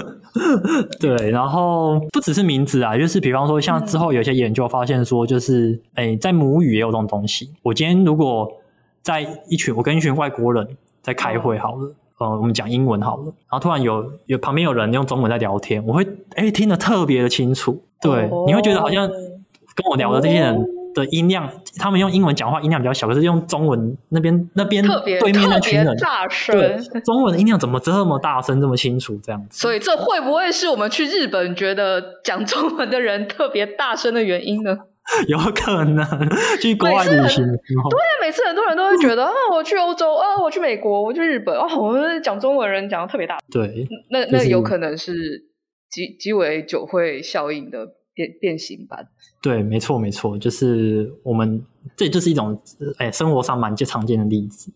[1.01, 7.51] 对，然后不只是名字啊，就是比方说，像之后有些研究发现说，就是哎，在母语也有这种东西。
[7.63, 8.47] 我今天如果
[9.01, 17.83] 在一群我跟一群外国人在开会好了，呃，我们讲英文好了，然后突然有有旁边有人用中文在聊天，我会哎听得特别的清楚。
[18.03, 20.78] 对，你会觉得好像跟我聊的这些人。
[20.99, 24.85] 的音量，他们用英文讲话音量比较小，可是用中文那边那边
[25.21, 29.61] 对面那群人大声，对，中文的音量怎么这么大声，这么清楚这样子？
[29.61, 34.77] 所以这会不会是我们去日本觉得讲中文的人特别大声的原因呢？
[35.27, 36.07] 有可能
[36.61, 37.43] 去国外旅行的时
[37.83, 43.39] 候，对，每次很多人都会觉得啊，我去欧洲啊，我去美国，我去日本啊，我们讲中文人讲的特别大。
[43.51, 45.15] 对，那那有可能是
[45.89, 47.87] 鸡鸡尾酒会效应的
[48.19, 49.07] 变变形版。
[49.41, 51.65] 对，没错没错，就是我们
[51.97, 52.61] 这就是一种
[52.99, 54.73] 哎，生活上蛮常见的例子。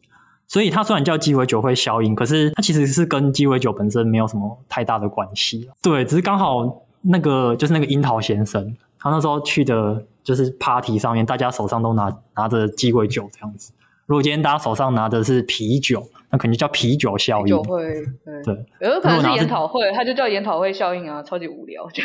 [0.47, 5.69] 所以它虽然叫鸡尾酒会效应，可是它其实是跟鸡尾酒本身没有什么太大的关系。
[5.83, 10.07] 对，只是刚好那个就是那个樱桃先生，他那时候去的。
[10.25, 13.73] 就是 party 上面，大家手上都拿拿着鸡尾酒这样子。
[14.07, 17.47] 如果今天大家手上拿的是啤酒，那肯定叫啤酒效应。
[17.47, 17.85] 酒会，
[18.25, 18.43] 对。
[18.43, 21.87] 对，有可能是研讨会，它就叫研讨会效应啊，超级无聊。
[21.93, 22.05] 觉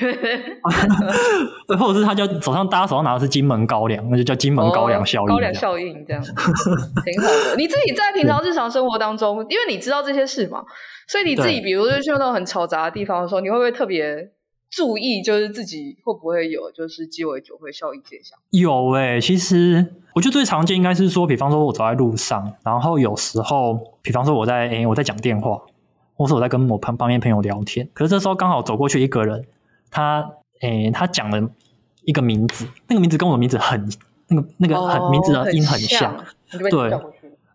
[1.67, 5.28] 得或者是他叫手上大家手上拿的是金门高粱，那就叫金门高粱效应。
[5.28, 7.55] 高粱效应这样，挺好的。
[7.57, 10.63] 你自己在平常日常生活当中，因为你知道这些事嘛，
[11.07, 14.30] 所以你自己，比如说去那种很嘈杂的地方的时候，你会不会特别？
[14.70, 18.38] 注意，就是自己会不会有就是鸡尾酒会效应现象？
[18.51, 25.61] 有诶、欸，其实我觉得最常见应该是说，比方说我走在路上，然后有时候，比方说我在诶、欸、我在讲电话，
[26.15, 29.45] 或是我在跟我旁旁边朋友聊天，可是这时候刚好走过去一个人，
[29.89, 30.30] 他
[30.61, 31.49] 诶、欸、他讲了
[32.03, 33.89] 一个名字，那个名字跟我的名字很
[34.28, 36.15] 那个那个很、哦、名字的音很像，
[36.49, 36.91] 很像对。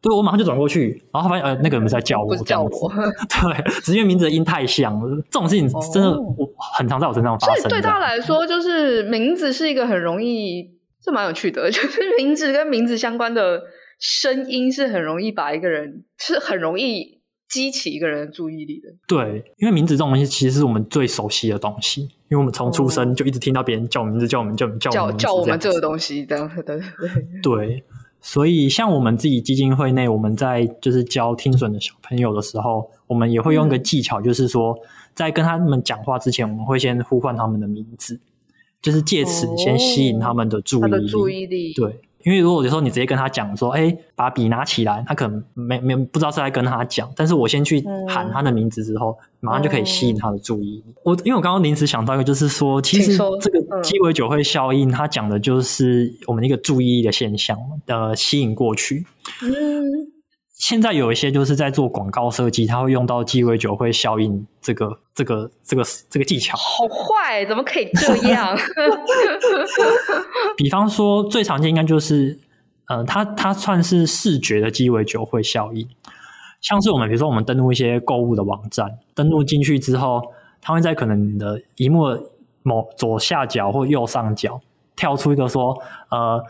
[0.02, 2.68] 对，我马上就转过去，然后他发现呃，那个人在叫我，叫我，
[3.30, 5.16] 对，只因为名字的音太像了。
[5.30, 7.56] 这种事情真的我很常在我身上发生。
[7.62, 10.68] 所以对他来说，就是名字是一个很容易，
[11.00, 13.62] 这蛮有趣的， 就是名字跟名字相关的
[14.00, 18.88] 声音是很容易把一个人，是很容易激起一个人的注意力的。
[19.06, 26.80] 对，因为名字这种东西其实是我们最熟悉的东西，因为我们从出生就一直听到别人叫我名字，叫我们叫叫叫叫我们这个东西，这样对对
[27.40, 27.84] 对。
[28.24, 34.78] 所以，像我们自己基金会内，我们在就是教听损的小朋友的时候，我们也会用一个技巧，就是说，
[35.12, 38.20] 在跟他们讲话之前，我们会先呼唤他们的名字，
[38.80, 42.00] 就是借此先吸引他们的注意注意力，对。
[42.24, 47.10] 因为如果有时候你直接跟他讲说，哎，把笔拿起来，他可能没没不知道是在跟他讲。
[47.16, 59.06] 但是我先去喊他的名字之后，嗯、马上就可以吸引他的注意我因为我刚刚临时想到一个，就是说，其实这个鸡尾酒会效应，它讲的就是我们一个注意力的现象的吸引过去。
[59.42, 60.21] 嗯。
[60.62, 66.56] 现在有一些就是在做广告设计，他会用到鸡尾酒会效应这个这个这个这个技巧。
[66.56, 68.56] 好坏，怎么可以这样？
[70.56, 72.38] 比方说，最常见应该就是，
[72.86, 75.84] 呃，它它算是视觉的鸡尾酒会效应。
[76.60, 78.86] 像是我们比如说，我们登录一些购物的网站，
[79.16, 80.22] 登录进去之后，
[80.60, 82.22] 它会在可能你的萤幕的
[82.62, 84.60] 某左下角或右上角
[84.94, 86.40] 跳出一个说，呃。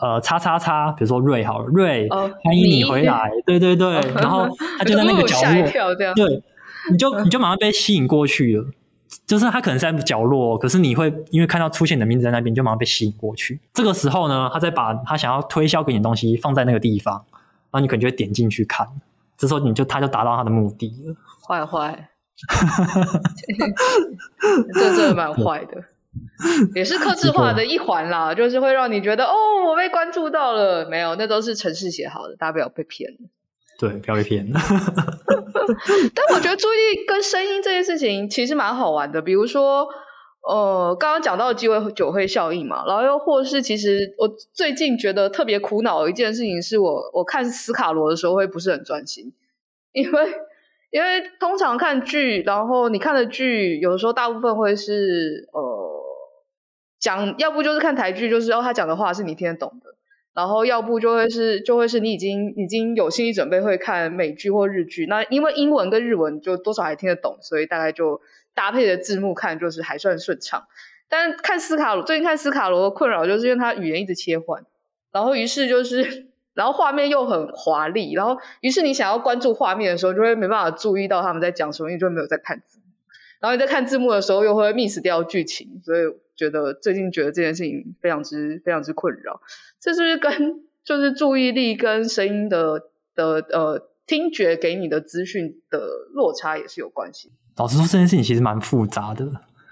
[0.00, 4.48] 呃，叉叉叉，比如说瑞好了，瑞，哦、欢迎你回来，对对对，哦、然后
[4.78, 5.52] 他就在那个角落，
[6.14, 6.42] 对，
[6.90, 8.64] 你就你就马上被吸引过去了，
[9.26, 13.60] 就是他可能在角落，可是你会因为看到出现你的名字在那边，就马上被吸引过去。
[13.74, 17.22] 这个时候呢，他再把他想要推销给你的东西放在那个地方，
[17.70, 18.88] 然后你可能就会点进去看，
[19.36, 21.14] 这时候你就他就达到他的目的了。
[21.46, 22.08] 坏坏，
[24.72, 25.84] 这真的蛮坏的。
[26.74, 29.32] 也是克制 化的一环啦，就是会让你觉得哦，
[29.68, 30.84] 我被关注到了。
[30.88, 33.10] 没有，那都是程式写好的，大家不要被骗。
[33.78, 34.50] 对，不要被骗。
[34.52, 39.22] 但我觉得注意力跟声音这件事情其实蛮好玩的。
[39.22, 39.86] 比如说，
[40.48, 49.32] 呃，刚刚讲到鸡尾酒会效应嘛，然后又或是其实我最近觉得特别苦恼的一件事情，是我我看斯卡罗的时候会不是很专心，
[49.92, 50.28] 因为
[50.90, 55.69] 因为通常看剧，然后你看的剧有的时候大部分会是呃。
[57.00, 59.94] 讲，要不就是看台剧，就是哦，他讲的话是你听得懂的，
[60.34, 68.20] 然后要不就会是就会是你已经已经有心理准备会看美剧或日剧，那因为英文跟日文就多少还听得懂，所以大概就
[68.54, 70.64] 搭配的字幕看就是还算顺畅。
[71.08, 74.62] 但看斯卡罗，最近看斯卡罗的困扰就是因为他语言一直切换，
[75.10, 82.84] 然后于是就是然后画面又很华丽，然后于是你想要关注画面的时候，就会没办法注意到他们在讲什么，因为就没有在看字幕，
[83.40, 86.00] 然后你在看字幕的时候又会 miss 掉剧情，所以。
[86.40, 89.38] 觉得最近觉得这件事情非常之非常之困扰，
[89.78, 92.80] 这是不是跟就是注意力跟声音的
[93.14, 97.30] 的呃听觉给你的资讯的落差也是有关系？
[97.58, 99.26] 老实说，这件事情其实蛮复杂的。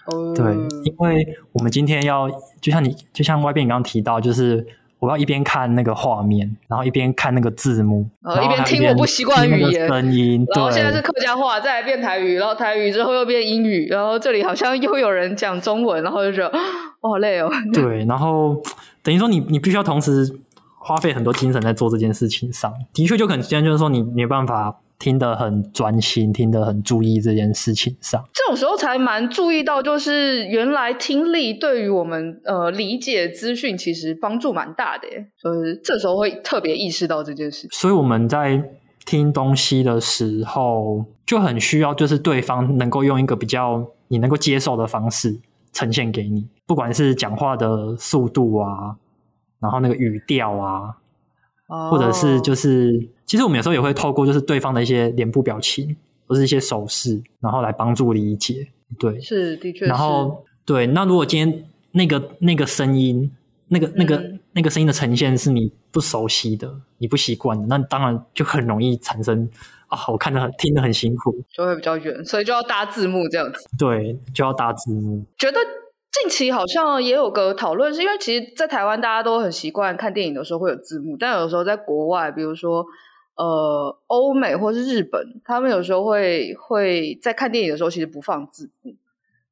[0.05, 0.53] 哦，对，
[0.85, 2.29] 因为我们今天要
[2.61, 4.67] 就像你就像外边你刚刚提到，就是。
[4.99, 10.47] 我要一边看那个画面，然后一边看那个字幕，然后一边听我不习惯语言声音。
[10.55, 16.59] 然后现在是客家话，再来变台语，然后台语之后又变英语，然后这里好像又有人讲中文，然后就觉得
[17.01, 17.49] 我好累哦。
[17.73, 18.61] 对，然后
[19.03, 20.39] 等于说你你必须要同时
[20.79, 28.23] 花费很多精神在做这件事情上，的确就可能现在就是说你没办法听得很专心，听得很注意这件事情上。
[28.35, 37.69] 这种时候才蛮注意到，就是原来听力对于我们呃理解资讯其实帮助蛮大的耶，就是这时候会特别意识到这件事。
[37.71, 38.63] 所以我们在
[39.07, 45.39] 听东西的时候，就很需要就是对方能够用一个比较你能够接受的方式
[45.73, 48.97] 呈现给你，不管是讲话的速度啊，
[49.61, 50.97] 然后那个语调啊。
[51.91, 55.95] 或者是就是，其实我们有时候也会透过就是对方的一些脸部表情
[56.27, 58.67] 或是一些手势，然后来帮助理解。
[58.99, 59.85] 对，是的确是。
[59.85, 63.31] 然后对，那如果今天那个那个声音，
[63.69, 69.49] 那个那个、嗯、那个声音的呈现是你不熟悉的，你不习惯的，那当然就很容易产生
[69.89, 73.69] 啊，我看得很听得很辛苦，就会比较远，所以就要搭字幕这样子。
[73.79, 75.25] 对，就要搭字幕。
[75.37, 75.59] 觉得。
[76.11, 82.85] 近期好像也有个讨论，是因为其实，在台湾大家都很习惯看电影的时候会有字幕，但有时候在国外，比如说
[83.39, 88.97] 呃欧美或是日本，他们有时候会会在看电影的时候其实不放字幕，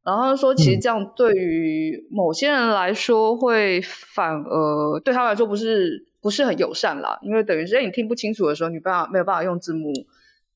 [0.02, 9.92] 然后说其实这样对于某些人来说会反而对他们来说不是不是很友善啦，因为等于是你听不清楚的时候，你办法没有办法用字幕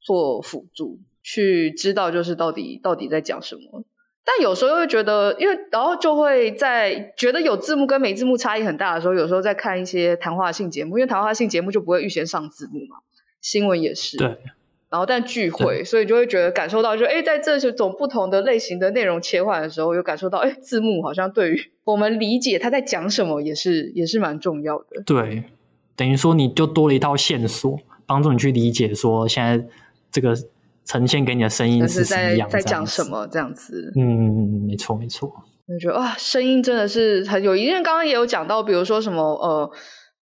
[0.00, 3.84] 做辅助去知道就是到底到底在讲什么。
[4.22, 12.98] 但有时候又会觉得，因为然后就会在觉得有字幕跟没字幕差异很大的时候，有时候在看一些谈话性节目，因为谈话性节目就不会预先上字幕嘛，
[13.40, 14.16] 新闻也是。
[14.16, 14.38] 对。
[14.88, 25.02] 然后但聚会，所以就会觉得感受到就，就哎，在这种不同的类型的内容切换的时候，有感受到，哎，字幕好像对于我们理解他在讲什么，也是也是蛮重要的。
[25.06, 25.44] 对，
[25.94, 29.64] 等于说你就多了一套线索，帮助你去理解说现在
[30.10, 30.34] 这个。
[30.86, 32.48] 呈现给你的声音是什么样？
[32.50, 33.92] 在讲什么这样子？
[33.94, 35.32] 嗯，没错没错。
[35.68, 37.54] 我觉得哇，声音真的是很有。
[37.54, 39.70] 因为刚刚也有讲到，比如说什么呃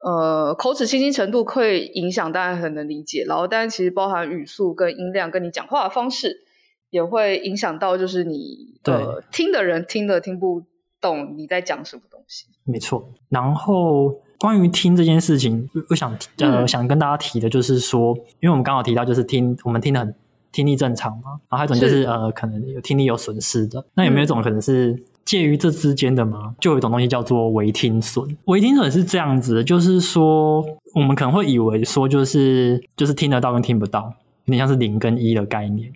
[0.04, 3.24] 呃，口齿清晰程度会影响，当然很能理解。
[3.26, 6.44] 然后，但是其实包含语速跟音量，跟你讲话的方式
[6.90, 10.62] 也会影响到，就是你呃听的人听的听不
[11.00, 12.44] 懂你在讲什么东西。
[12.64, 13.10] 没错。
[13.30, 20.14] 然后关于听这件事情，我想呃、嗯、想跟大家提的就是说，因为我们刚好提到就是听，我们听的很。
[20.54, 21.40] 听力正常嘛？
[21.48, 23.84] 然后还有一种就是，是呃，可能有听力有损失的。
[23.94, 26.54] 那有没有一种可能是介于这之间的吗？
[26.60, 28.36] 就有一种东西叫做违听损。
[28.44, 30.64] 违听损是这样子的，就是说
[30.94, 34.14] 我们可能会以为说就是就是听得到跟听不到，
[34.44, 35.92] 有点像是零跟一的概念。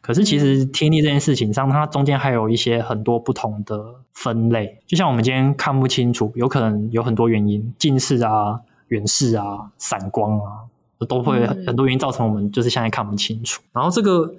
[0.00, 4.78] 可是其实听力这件事情上，它中间还有一些很多不同的分类。
[4.86, 10.66] 就像我们今天看不清楚，有可能有很多原因，近视啊、远视啊、散光啊。
[11.08, 13.60] 都会很多原因造成我们就是现在看不清楚。
[13.60, 14.32] 嗯、然后这个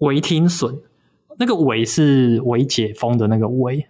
[0.00, 0.78] 违听损，
[1.38, 3.86] 那个“微”是微解封的那个“微”，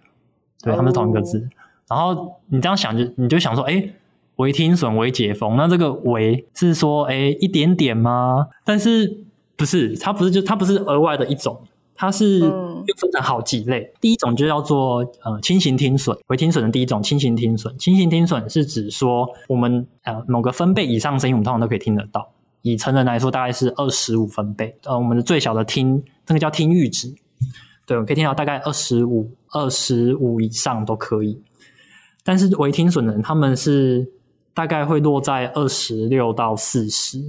[0.63, 1.39] 对，他们是同一个字。
[1.39, 1.47] 哦、
[1.89, 3.89] 然后你这样想就你就想说，哎，
[4.37, 8.47] 微听损、微解封，那这个“微”是说，哎，一点点吗？
[8.63, 9.23] 但是
[9.55, 9.95] 不是？
[9.97, 11.59] 它不是就它不是额外的一种。
[11.99, 17.75] 它是又分成好几类，嗯、第一种就叫做呃轻型听损，微听损的第一种轻型听损。
[17.79, 22.29] 轻型听损是指说我们呃某个分贝以上声音，我们通常都可以听得到。
[22.61, 24.77] 以成人来说，大概是二十五分贝。
[24.83, 27.15] 呃，我们的最小的听，那个叫听阈值，
[27.85, 31.41] 对，我们可以听到大概二十五、二十五以上都可以。
[32.23, 34.11] 但是微听损的人，他们是
[34.53, 37.19] 大概会落在二十六到四十，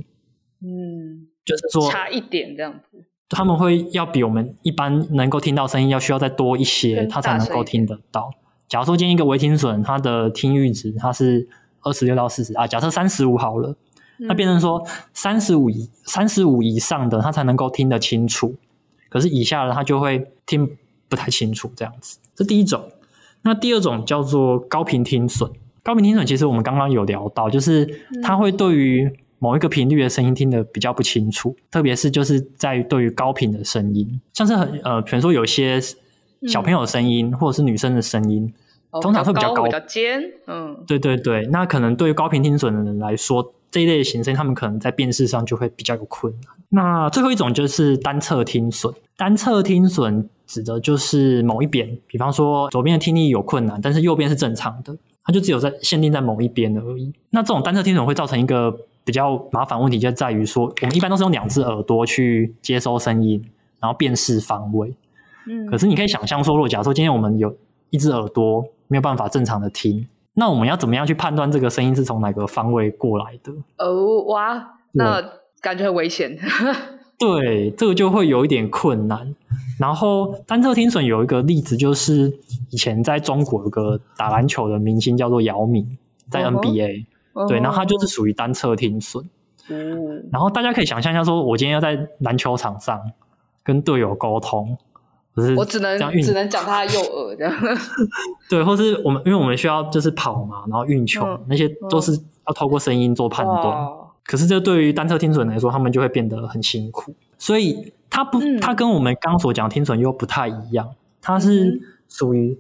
[0.61, 3.05] 嗯，就是说差一点这样子。
[3.29, 8.31] 他们会要比我们一般能够听到声音要需要再多一些，他才能够听得到。
[8.67, 11.47] 假如说今天一个微听损，他的听阈值他是
[11.83, 13.77] 二十六到四十啊，假设三十五好了，
[14.19, 14.83] 那变成说
[15.13, 18.57] 三十五以三十五以上的他才能够听得清楚，
[19.09, 20.77] 可是以下的他就会听
[21.09, 22.19] 不太清楚这样子。
[22.35, 22.91] 这第一种。
[23.43, 25.49] 那第二种叫做高频听损。
[25.85, 27.89] 高频听损其实我们刚刚有聊到，就是
[28.21, 35.81] 它会对于某一个频率的声音听得比较不清楚，特别是就是在于对于高频的声音，像是很呃，比如说有些
[36.49, 38.53] 小朋友的声音，嗯、或者是女生的声音，
[39.01, 40.21] 通常会比较高，比较尖。
[40.49, 46.53] 嗯，对对对，那可能对于高频听损的人来说，这一类型声音他们可能在辨识上就会比较有困难。
[46.71, 57.13] 那最后一种就是单侧听损，单侧听损指的就是某一边，比方说左边的听力有困难，但是右边是正常的，它就只有在限定在某一边而已。
[57.31, 58.77] 那这种单侧听损会造成一个。
[59.05, 63.43] 比较麻烦问题就在于说，我们一般都是用两只耳朵去接收声音，
[63.81, 64.95] 然后辨识方位。
[65.47, 67.57] 嗯，可是你可以想象说，如果假如说今天我们有
[67.89, 70.07] 一只耳朵没有办法正常的听，
[70.39, 73.53] 那我们要怎么样去判断这个声音是从哪个方位过来的？
[73.79, 75.21] 哦，哇，那
[75.61, 76.39] 感觉很危险。
[77.19, 79.35] 对，这个就会有一点困难。
[79.81, 82.33] 然后单侧听损有一个例子，就是
[82.71, 85.99] 以前在中国有个打篮球的明星叫做姚明，
[86.31, 87.07] 在 NBA。
[87.49, 89.25] 对，然后他就是属于单侧听损，
[89.69, 93.01] 嗯，然后大家可以想象一下，说我今天要在篮球场上
[93.63, 94.77] 跟队友沟通，
[95.57, 97.55] 我只能只能讲他的右耳这样。
[98.49, 102.13] 对，或是我们因为我们需要就是跑嘛，然后运球，嗯、那些都是
[102.47, 103.67] 要透过声音做判断。
[103.67, 103.89] 嗯、
[104.25, 107.15] 可是这对于单侧听损来说，他们就会变得很辛苦。
[107.39, 112.59] 所以他不，他跟我们刚刚所讲的听损又不太一样，它是属于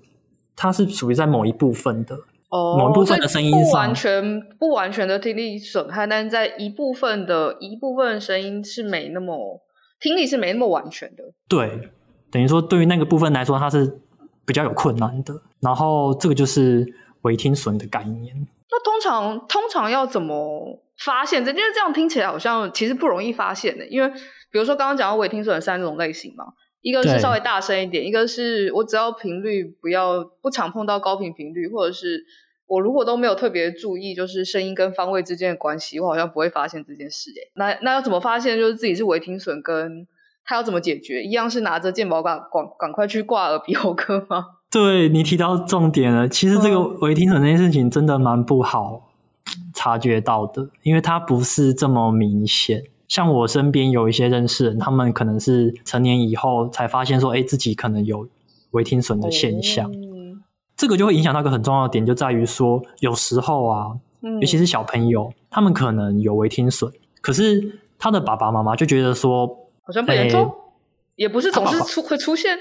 [0.55, 2.17] 它是属于在某一部分的。
[2.51, 9.61] 哦，某一部分的声音不完全不完全的听力损害，但是在一部分的一部分声音是没那么
[10.01, 11.25] 听力是没那么完全的。
[11.47, 11.91] 对，
[12.31, 14.01] 等于说对于那个部分来说，它是
[14.45, 15.35] 比较有困难的。
[15.61, 16.87] 然后这个就是
[17.23, 18.35] 微听损的概念。
[18.71, 21.51] 那通常通常要怎么发现这？
[21.51, 23.87] 因为这样听起来好像其实不容易发现的。
[23.87, 24.09] 因为
[24.51, 26.55] 比如说刚刚讲到微听损的三种类型嘛。
[26.81, 32.25] 一个是稍微大声一点，一个是我只要频率不要不常碰到高频频率，或者是
[32.69, 37.33] 我如果都没有特别注意，就是声音跟方位之间的关系，我好像不会发现这件事。
[37.33, 38.57] 诶，那那要怎么发现？
[38.57, 40.07] 就是自己是微听损，跟
[40.49, 41.23] 他要怎么解决？
[41.23, 44.47] 一样是拿着健保卡赶赶快去挂耳鼻喉科吗？
[44.73, 49.11] 对，你提到重点了，其实这个微听损这件事情真的蛮不好
[49.75, 52.83] 察觉到的，因为它不是这么明显。
[53.09, 58.27] 像我身边有一些认识人，他们可能是成年以后才发现说，哎，自己可能有
[58.71, 59.91] 微听损的现象。
[59.93, 60.43] 嗯、
[60.75, 63.93] 这个就会影响到一个很重要的点，就在于说，有时候啊，
[64.23, 66.91] 嗯、尤其是小朋友，他们可能有微听损，
[67.21, 70.55] 可是他的爸爸妈妈就觉得说，好像不严重，
[71.17, 72.57] 也不是总是出会出现。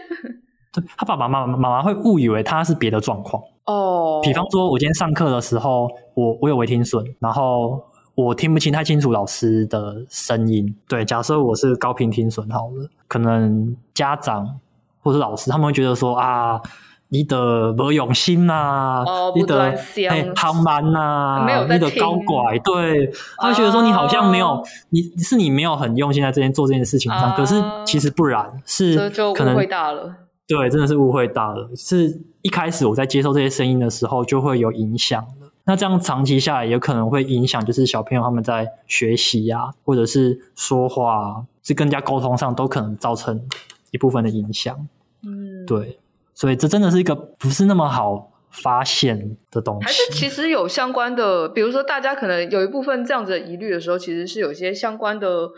[0.74, 3.44] 对， 他爸爸妈妈妈妈会误以为他是别的状况。
[3.66, 7.84] 哦，比方说，我今天上课的时候，我我有微听损，然后。
[8.18, 10.76] 我听不清太清楚老师的声音。
[10.88, 14.60] 对，假设我是高频听损好了，可能家长
[15.04, 16.60] 或者老师他们会觉得说啊，
[17.10, 19.62] 你的没用心呐，哦、你的
[20.10, 30.14] 哎好慢呐，你的高拐，对，他会觉得说你好像没有，哦、你是你没有很用心在这件做这件事情上，啊、可是其实不然，是可能大了。
[30.48, 31.70] 对，真的是误会大了。
[31.76, 35.26] 是一开始我在接受这些声音的时候就会有影响。
[35.66, 43.42] 那这样长期下来，有可能会影响，就是小朋友他们在学习啊，或者是说话啊，是更加沟通上，都可能造成
[43.92, 44.88] 一部分的影响。
[45.26, 46.00] 嗯，对，
[46.40, 49.86] 所以这真的是一个不是那么好发现的东西。
[49.88, 55.50] 还是其实有相关的，比如说大家可能有一部分这样子的疑虑的时候，其实是有一些相关的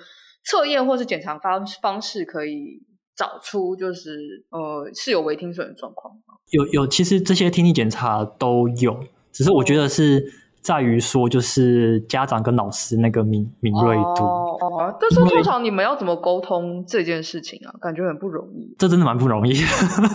[0.46, 2.82] 测验或是检查方方式可以
[3.14, 6.14] 找出，就是呃是有违听损的状况。
[6.52, 8.98] 有有，其实这些听力检查都有。
[9.34, 14.24] 只是我觉得是在于说，就是家长跟老师那个敏敏锐度。
[14.24, 17.74] 哦，但是通常你们要怎么沟通这件事情啊？
[17.82, 18.76] 感觉很不容易。
[18.78, 19.54] 这真的蛮不容易。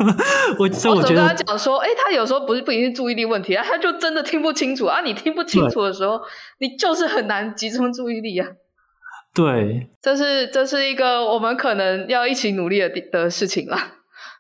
[0.59, 5.01] 我所以我觉得讲说，哎，他有时候不是不一定是注意力问题啊，他就真的听不清楚啊。
[5.01, 6.20] 你听不清楚的时候，
[6.59, 8.47] 你就是很难集中注意力啊。
[9.34, 13.95] 对，这是这是一个我们可能要一起努力的的事情啦。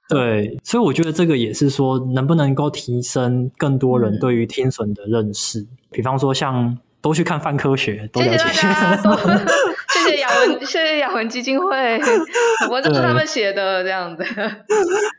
[0.06, 5.60] 对，所以我觉得这个也是说，能不能够提升更多人对于听损的认识？
[5.60, 8.38] 嗯、比方说，像多去看泛科学，多了解。
[8.38, 9.02] 谢谢大家，
[9.94, 11.98] 谢谢雅文，谢谢雅文基金会，
[12.70, 14.22] 我这是他们写的这样子。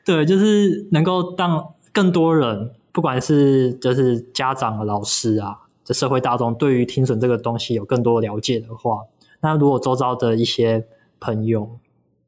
[0.05, 8.99] 对，就是能够让更多人，不管是就是家长啊、老师啊，这社会大众，对于听损这个东西有更多了解的话，
[9.41, 10.86] 那如果周遭的一些
[11.19, 11.79] 朋友。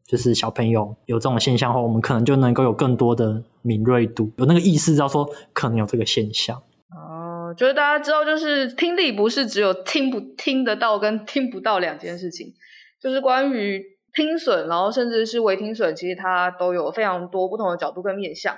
[0.08, 6.55] 就是小朋友有这种现象后，我们可能就能够有更多的敏锐度，有那个意识，知道说可能有这个现象。
[6.89, 12.53] 哦，就是大家知道，就是听力不是只有听不听得到跟听不到两件事情，
[13.01, 13.84] 就是关于
[14.14, 18.58] 听损，然后甚至是微听损，其实它都有非常多不同的角度跟面向。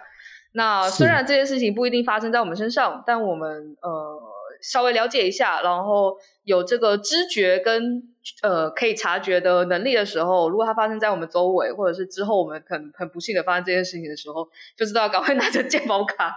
[0.54, 4.22] 那虽然这些事情不一定发生在我们身上，但我们呃。
[4.62, 8.04] 稍微了解一下，然后有这个知觉跟
[8.42, 14.48] 呃可以察觉的能力的时候，如果它发生在我们周围，或者是之后我们很很不幸的发生这件事情的时候，
[14.78, 16.36] 就知道赶快拿着健保卡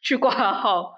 [0.00, 0.94] 去挂号。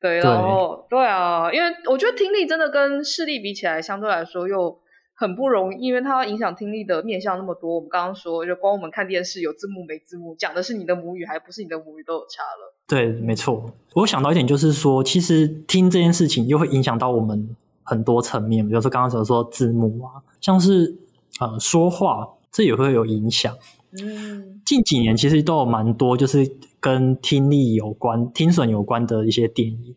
[0.00, 4.78] 对，然后对，对啊，因为我觉得听力真的跟视力比起来，相对来说又
[5.14, 7.76] 很不容易，因为它影响听力的面向那么多。
[7.76, 12.74] 我们刚刚说，就光我们看电视有字幕没字幕，讲的是你的母语还不是你的母语都有差了。
[12.86, 13.64] 对，没错。
[13.94, 20.96] 我想到一点，就是说，其实听这件事情又会影响到我们很多层面，比如说刚刚所说字幕啊，像是
[21.38, 23.54] 呃说话，这也会有影响。
[24.02, 29.94] 嗯，近几年其实都有蛮多就是跟听力有关、听损有关的一些电影，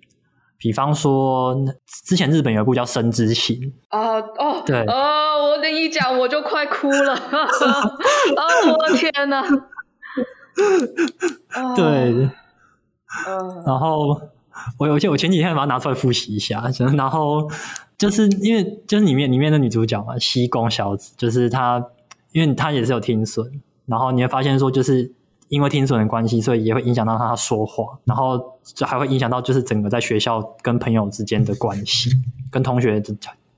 [0.57, 1.57] 比方说
[2.05, 3.55] 之前日本有一部叫《生之行》
[3.87, 7.47] 啊，哦，对，哦，我跟你讲，我就快哭了，啊、
[8.37, 8.43] 哦，
[8.77, 9.41] 我的天哪，
[11.75, 12.29] 对。
[13.25, 14.19] 嗯，然后
[14.77, 16.63] 我我记得我前几天把它拿出来复习一下，
[16.95, 17.49] 然后
[17.97, 21.83] 就是因为就是里面里面的女主角嘛，西宫小子，就是她，
[22.31, 23.49] 因为她也是有听损，
[23.85, 25.11] 然后你会发现说，就是
[25.49, 32.11] 因为听损的关系，所以也会影响到她说话，然后就还会影响到就是整个在学校跟朋友之间的关系，
[32.51, 33.15] 跟同学的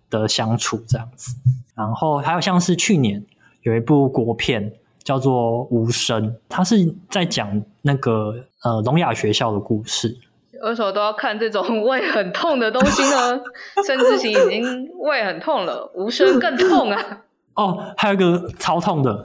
[0.09, 1.35] 的相处这样子。
[1.75, 3.23] 然后还有像是去年
[3.63, 4.71] 有一部国片
[5.03, 10.17] 叫做《无声》，它是在讲那个呃聋哑学校的故事。
[10.63, 13.39] 为什么都要看这种 胃很痛的东西呢？
[13.85, 17.21] 甚至行已经胃很痛了，无声更痛啊！
[17.55, 19.23] 哦，还有一个超痛的，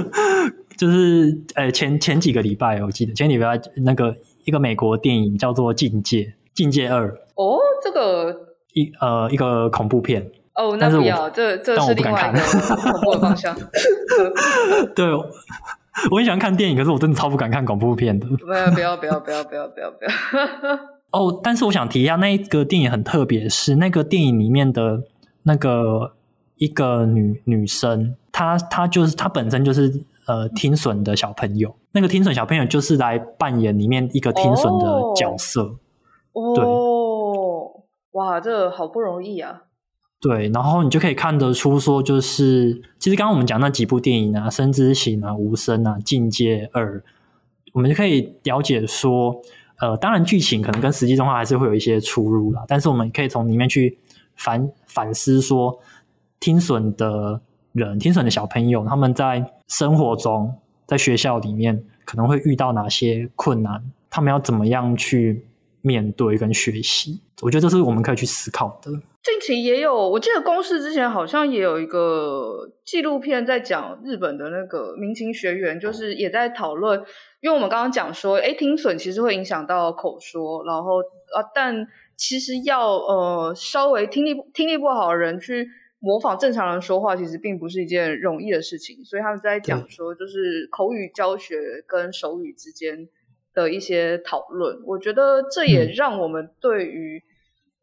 [0.76, 6.18] 就是诶前前几个礼拜我记得前几个礼拜那个一个美国电影叫做《境界》，
[6.52, 8.34] 《境界二》哦，这个
[8.74, 10.30] 一呃一个恐怖片。
[10.54, 12.40] 哦，那不要，这这是另外一个
[12.76, 13.56] 恐怖的方向。
[14.94, 15.06] 对，
[16.10, 18.26] 我很喜欢看电影，可是我真的超不敢看恐怖片的。
[18.26, 20.10] 不要不要不要不要不要不要不要！
[21.12, 25.04] 哦，但是我想提一下，那个电影很特别，是那个电影里面的
[25.44, 26.12] 那个
[26.56, 35.76] 一个女女生，她她就是她本身就是呃听损的小朋友，那个听损小朋友就是来扮演里面一个听损的角色。
[36.32, 36.64] 哦，对，
[38.20, 39.62] 哇，这个好不容易啊！
[40.26, 46.98] 对，然后你就可以看得出，说就是，其实刚刚我们讲那几部电影啊，《声之形》啊，《无声》啊，《境界二》，
[47.74, 49.38] 我们就可以了解说，
[49.80, 53.98] 呃，当然剧情可能跟实际状况还是会有一些出入啦，但是我们可以从里面去
[54.34, 55.78] 反反思说，
[56.40, 57.38] 听损的
[57.72, 60.54] 人、听损的小朋友，他们在生活中，
[60.86, 65.44] 在学校里面可能会遇到哪些困难，他们要怎么样去
[65.82, 68.90] 面对跟学习，我觉得这是我们可以去思考的。
[69.24, 77.02] 近期也有，我记得公视之前好像也有一个纪录片在讲日本的那个民情学员，就是也在讨论，
[77.40, 81.00] 因为我们刚刚讲说，诶，听损其实会影响到口说，然后
[81.34, 81.86] 啊，但
[82.18, 85.68] 其实要呃稍微听力听力不好的人去
[86.00, 91.56] 模仿正常人说话，其实并不是一件容易的事情，所以他们在讲说，就是口语教学
[91.86, 93.08] 跟手语之间
[93.54, 97.22] 的一些讨论，我觉得这也让我们对于。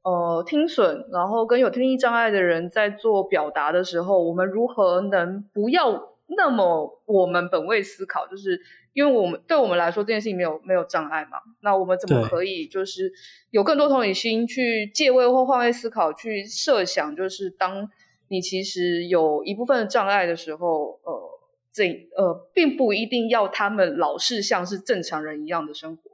[0.04, 8.26] 呃，听损，然后跟有听力障碍的人在做表达的时候，我们如何能不要那么我们本位思考？
[8.28, 8.60] 就是
[8.94, 13.14] 因为我们对我们来说这件事情没有没有障碍嘛，那我们怎么可以就是
[13.52, 17.88] 有更多同理心去借位或换位思考，去设想，就是当
[18.28, 21.40] 你其实有一部分的障碍的时候，呃，
[21.72, 26.11] 这呃并不一定要他们老是像是正常人一样的生活。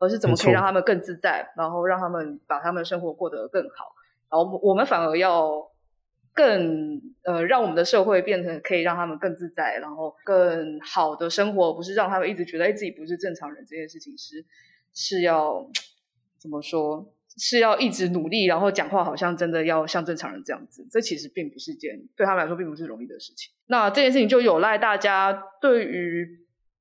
[0.00, 3.92] 而是怎么可以让他们更自在，然后让他们把他们的生活过得更好，
[4.30, 5.70] 然后我们反而要
[6.32, 14.42] 更呃让我们的社会变成可以让他们更自在，然后更好的生活，不是让他们一直觉得哎自己不是正常人这件事情是
[14.94, 15.68] 是要
[16.38, 23.52] 怎么说，是要一直努力，然后讲话好像真的要像正常人这样子，这其实并不是件对他们来说并不是容易的事情。
[23.66, 26.39] 那这件事情就有赖大家对于。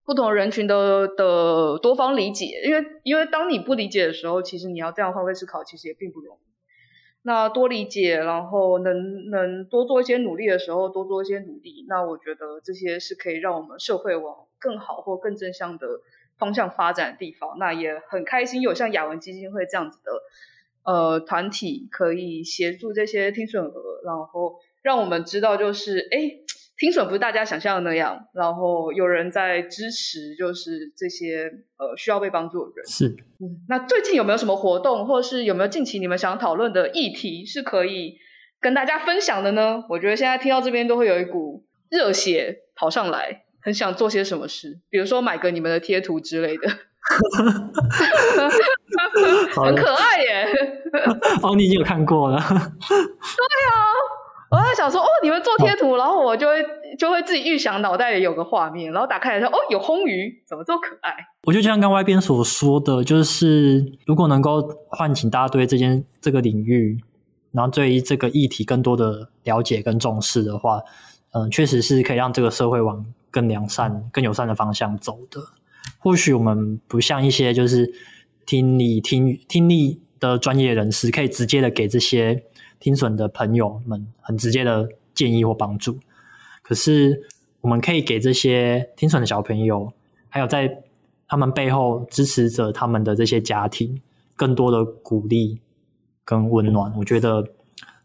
[0.09, 6.39] 不同人群的的多方理解，因为因为当你不理解的时候，其实你要这样换位思考，其实也并不容易。
[7.21, 11.85] 那多理解，然后能能多做一些努力的时候，多做一些努力。
[11.87, 15.87] 那我觉得这些是可以让我们社会往更好或更正向的
[16.39, 17.59] 方向发展的地方。
[17.59, 20.11] 那也很开心有像雅文基金会这样子的
[20.91, 26.48] 呃团体，可以协助这些听损儿，然后让我们知道就是哎。
[26.79, 32.87] 听损不是大家想象的那样，然后有人在支持，就是这些呃需要被帮助的人。
[32.87, 33.09] 是，
[33.41, 38.15] 嗯，那最近有没有什么活动，或者是有没有近期你们想讨论的议题是可以
[38.61, 39.83] 跟大家分享的呢？
[39.89, 46.69] 我觉得现在听到这边都会有一股热血跑上来，很想做些什么事，比如说买个你们的贴图之类的，
[49.61, 50.47] 很可爱耶。
[51.43, 52.39] 哦，你已经有看过了。
[52.47, 53.83] 对啊。
[54.51, 56.55] 我在想说，哦，你们做贴图，然后我就会
[56.97, 61.13] 就会自己预想脑袋里有个画面，然后打开来说，哦，有魟鱼，怎么这么可爱？
[61.43, 66.99] 我就像刚外边所说的，就是如果能够唤醒大家对这件这个领域，
[67.51, 70.81] 然后对于这个议题更多的了解跟重视的话，
[71.33, 75.39] 嗯、呃，确实是可以让这个社会往更良善、更友善的方向走的。
[75.99, 77.93] 或许我们不像一些就是
[78.47, 82.45] 听力听听力的专业人士，可以直接的给这些。
[82.79, 85.97] 听损的朋友们很直接的建议或帮助，
[86.61, 87.27] 可是
[87.61, 89.91] 我们可以给这些听损的小朋友，
[90.29, 90.81] 还有在
[91.27, 94.01] 他们背后支持着他们的这些家庭，
[94.35, 95.59] 更多的鼓励
[96.23, 96.93] 跟温暖。
[96.97, 97.45] 我觉得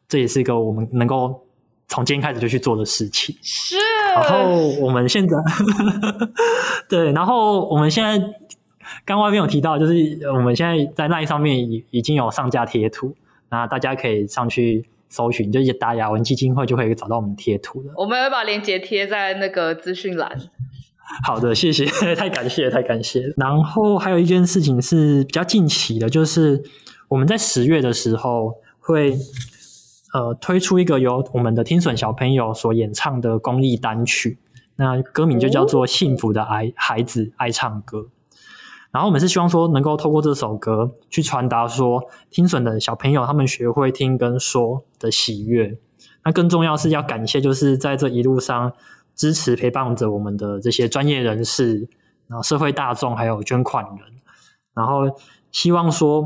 [0.09, 1.47] 这也是一个我们能够
[1.89, 3.37] 从今天开始就去做的事情。
[3.41, 3.77] 是。
[4.14, 5.37] 然后我们现在，
[6.89, 8.35] 对，然后我们现在
[9.05, 13.14] 刚外面有提到，就是我们现在在 LINE 上面已已经有上架贴图，
[13.55, 17.93] 那大家可以上去搜寻，就打雅文基金会就可以找到我们贴图了。
[17.97, 20.37] 我们会把链接贴在那个资讯栏。
[21.25, 21.87] 好的，谢谢，
[22.17, 23.33] 太感谢，太感谢。
[23.37, 26.65] 然后还有一件事情是比较近期的，就是
[27.07, 29.17] 我们在十月的时候会
[30.13, 34.39] 呃推出一个由我们的听损小朋友所演唱的公益单曲，
[34.75, 37.99] 那歌名就叫做《幸福的孩孩子爱唱歌》。
[38.95, 45.77] 然后我们是希望说，能够透过这首歌去传达说，听损的小朋友他们学会听跟说的喜悦。
[46.25, 48.73] 那更重要是要感谢，就是在这一路上
[49.17, 51.89] 支持陪伴着我们的这些专业人士，
[52.29, 53.99] 然后社会大众还有捐款人。
[54.75, 55.11] 然后
[55.51, 56.25] 希望说，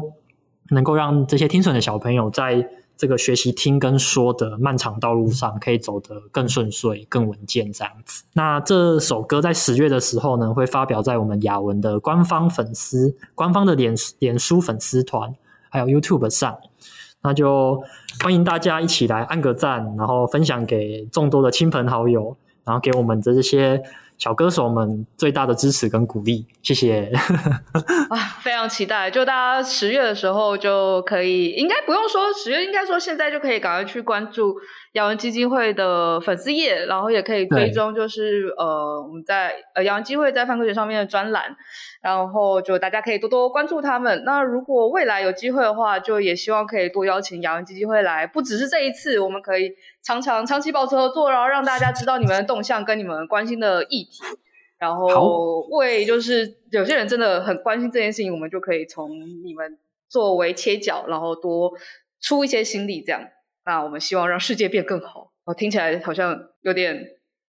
[0.68, 8.24] 能够让这些听损的小朋友在这个学习听跟说的漫长道路上，可以走得更顺遂、更稳健这样子。
[8.32, 15.32] 那这首歌在十月的时候呢，会发表在我们雅文的官方粉丝、官方的脸脸书粉丝团，
[15.70, 16.58] 还有 YouTube 上。
[17.22, 17.82] 那就
[18.22, 23.82] 欢迎大家一起来按个赞，然后分享给众多的亲朋好友，然后给我们的这些。
[24.18, 27.10] 小歌手们最大的支持跟鼓励，谢谢。
[28.10, 34.56] 啊，非常期待，就大家十月的时候就可以，应该不用说十月，应该说现在就可以赶快去关注
[34.92, 41.54] 雅文基金会的粉丝页，然后也可以追踪，就是呃我们在呃雅文基金会在泛科学上面的专栏，
[42.02, 44.24] 然后就大家可以多多关注他们。
[44.24, 49.70] 那如果未来有机会的话，就也希望可以多邀请雅文基金会来，不只是这一次，我们可以。
[50.08, 54.22] 常常长期保持合作，然后让大家知道你们的动向跟你们关心的议题，
[54.78, 59.10] 然后为就是有些人真的很关心这件事情，我们就可以从
[59.44, 59.78] 你们
[60.08, 61.72] 作为切角，然后多
[62.22, 63.20] 出一些心力，这样。
[63.66, 65.30] 那我们希望让世界变更好。
[65.44, 67.04] 我听起来好像有点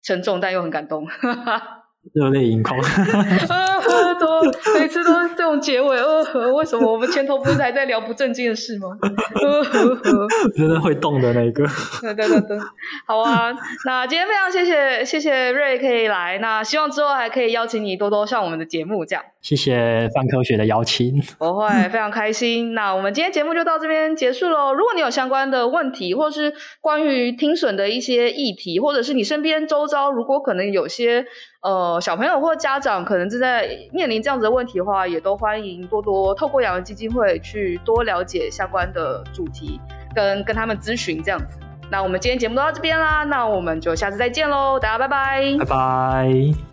[0.02, 1.06] 沉重，但又很感动。
[2.12, 4.40] 热泪盈眶， 呃，怎么
[4.78, 5.96] 每次都是这种结尾？
[5.96, 8.96] 呃，为什么我们前头不是还在聊不正经的事吗？
[9.00, 11.66] 呃，真的会动的那个。
[12.00, 12.58] 对对对对，
[13.06, 13.52] 好啊。
[13.84, 19.24] 那今天非常谢谢谢谢瑞可以来，那希望之后还可以邀请你多多上我们的节目，这样。
[19.40, 22.74] 谢谢范科学的邀请，我会非常开心。
[22.74, 24.72] 那我们今天节目就到这边结束喽。
[24.74, 31.26] 如果你有相关的问题，或是关于听损的一些议题，或者是你身边周遭如果可能有些。
[31.62, 39.80] 呃，小朋友或家长可能正在面临这样子的问题的话，也都欢迎多多透过雅文基金会去多了解相关的主题，
[40.14, 41.58] 跟跟他们咨询这样子。
[41.90, 46.28] 那我们今天节目都到这边啦，那我们就下次再见喽，大家拜拜，拜拜。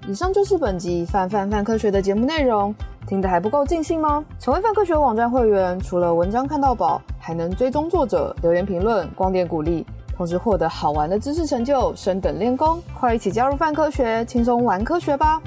[0.07, 2.73] 以上就是本集范范范科学的节目内容，
[3.07, 4.25] 听得还不够尽兴吗？
[4.39, 9.85] 成为范科学网站会员，除了文章看到宝，还能追踪作者、留言评论、光点鼓励。
[10.23, 15.41] 同时获得好玩的知识成就，升等练功，快一起加入泛科学，轻松玩科学吧！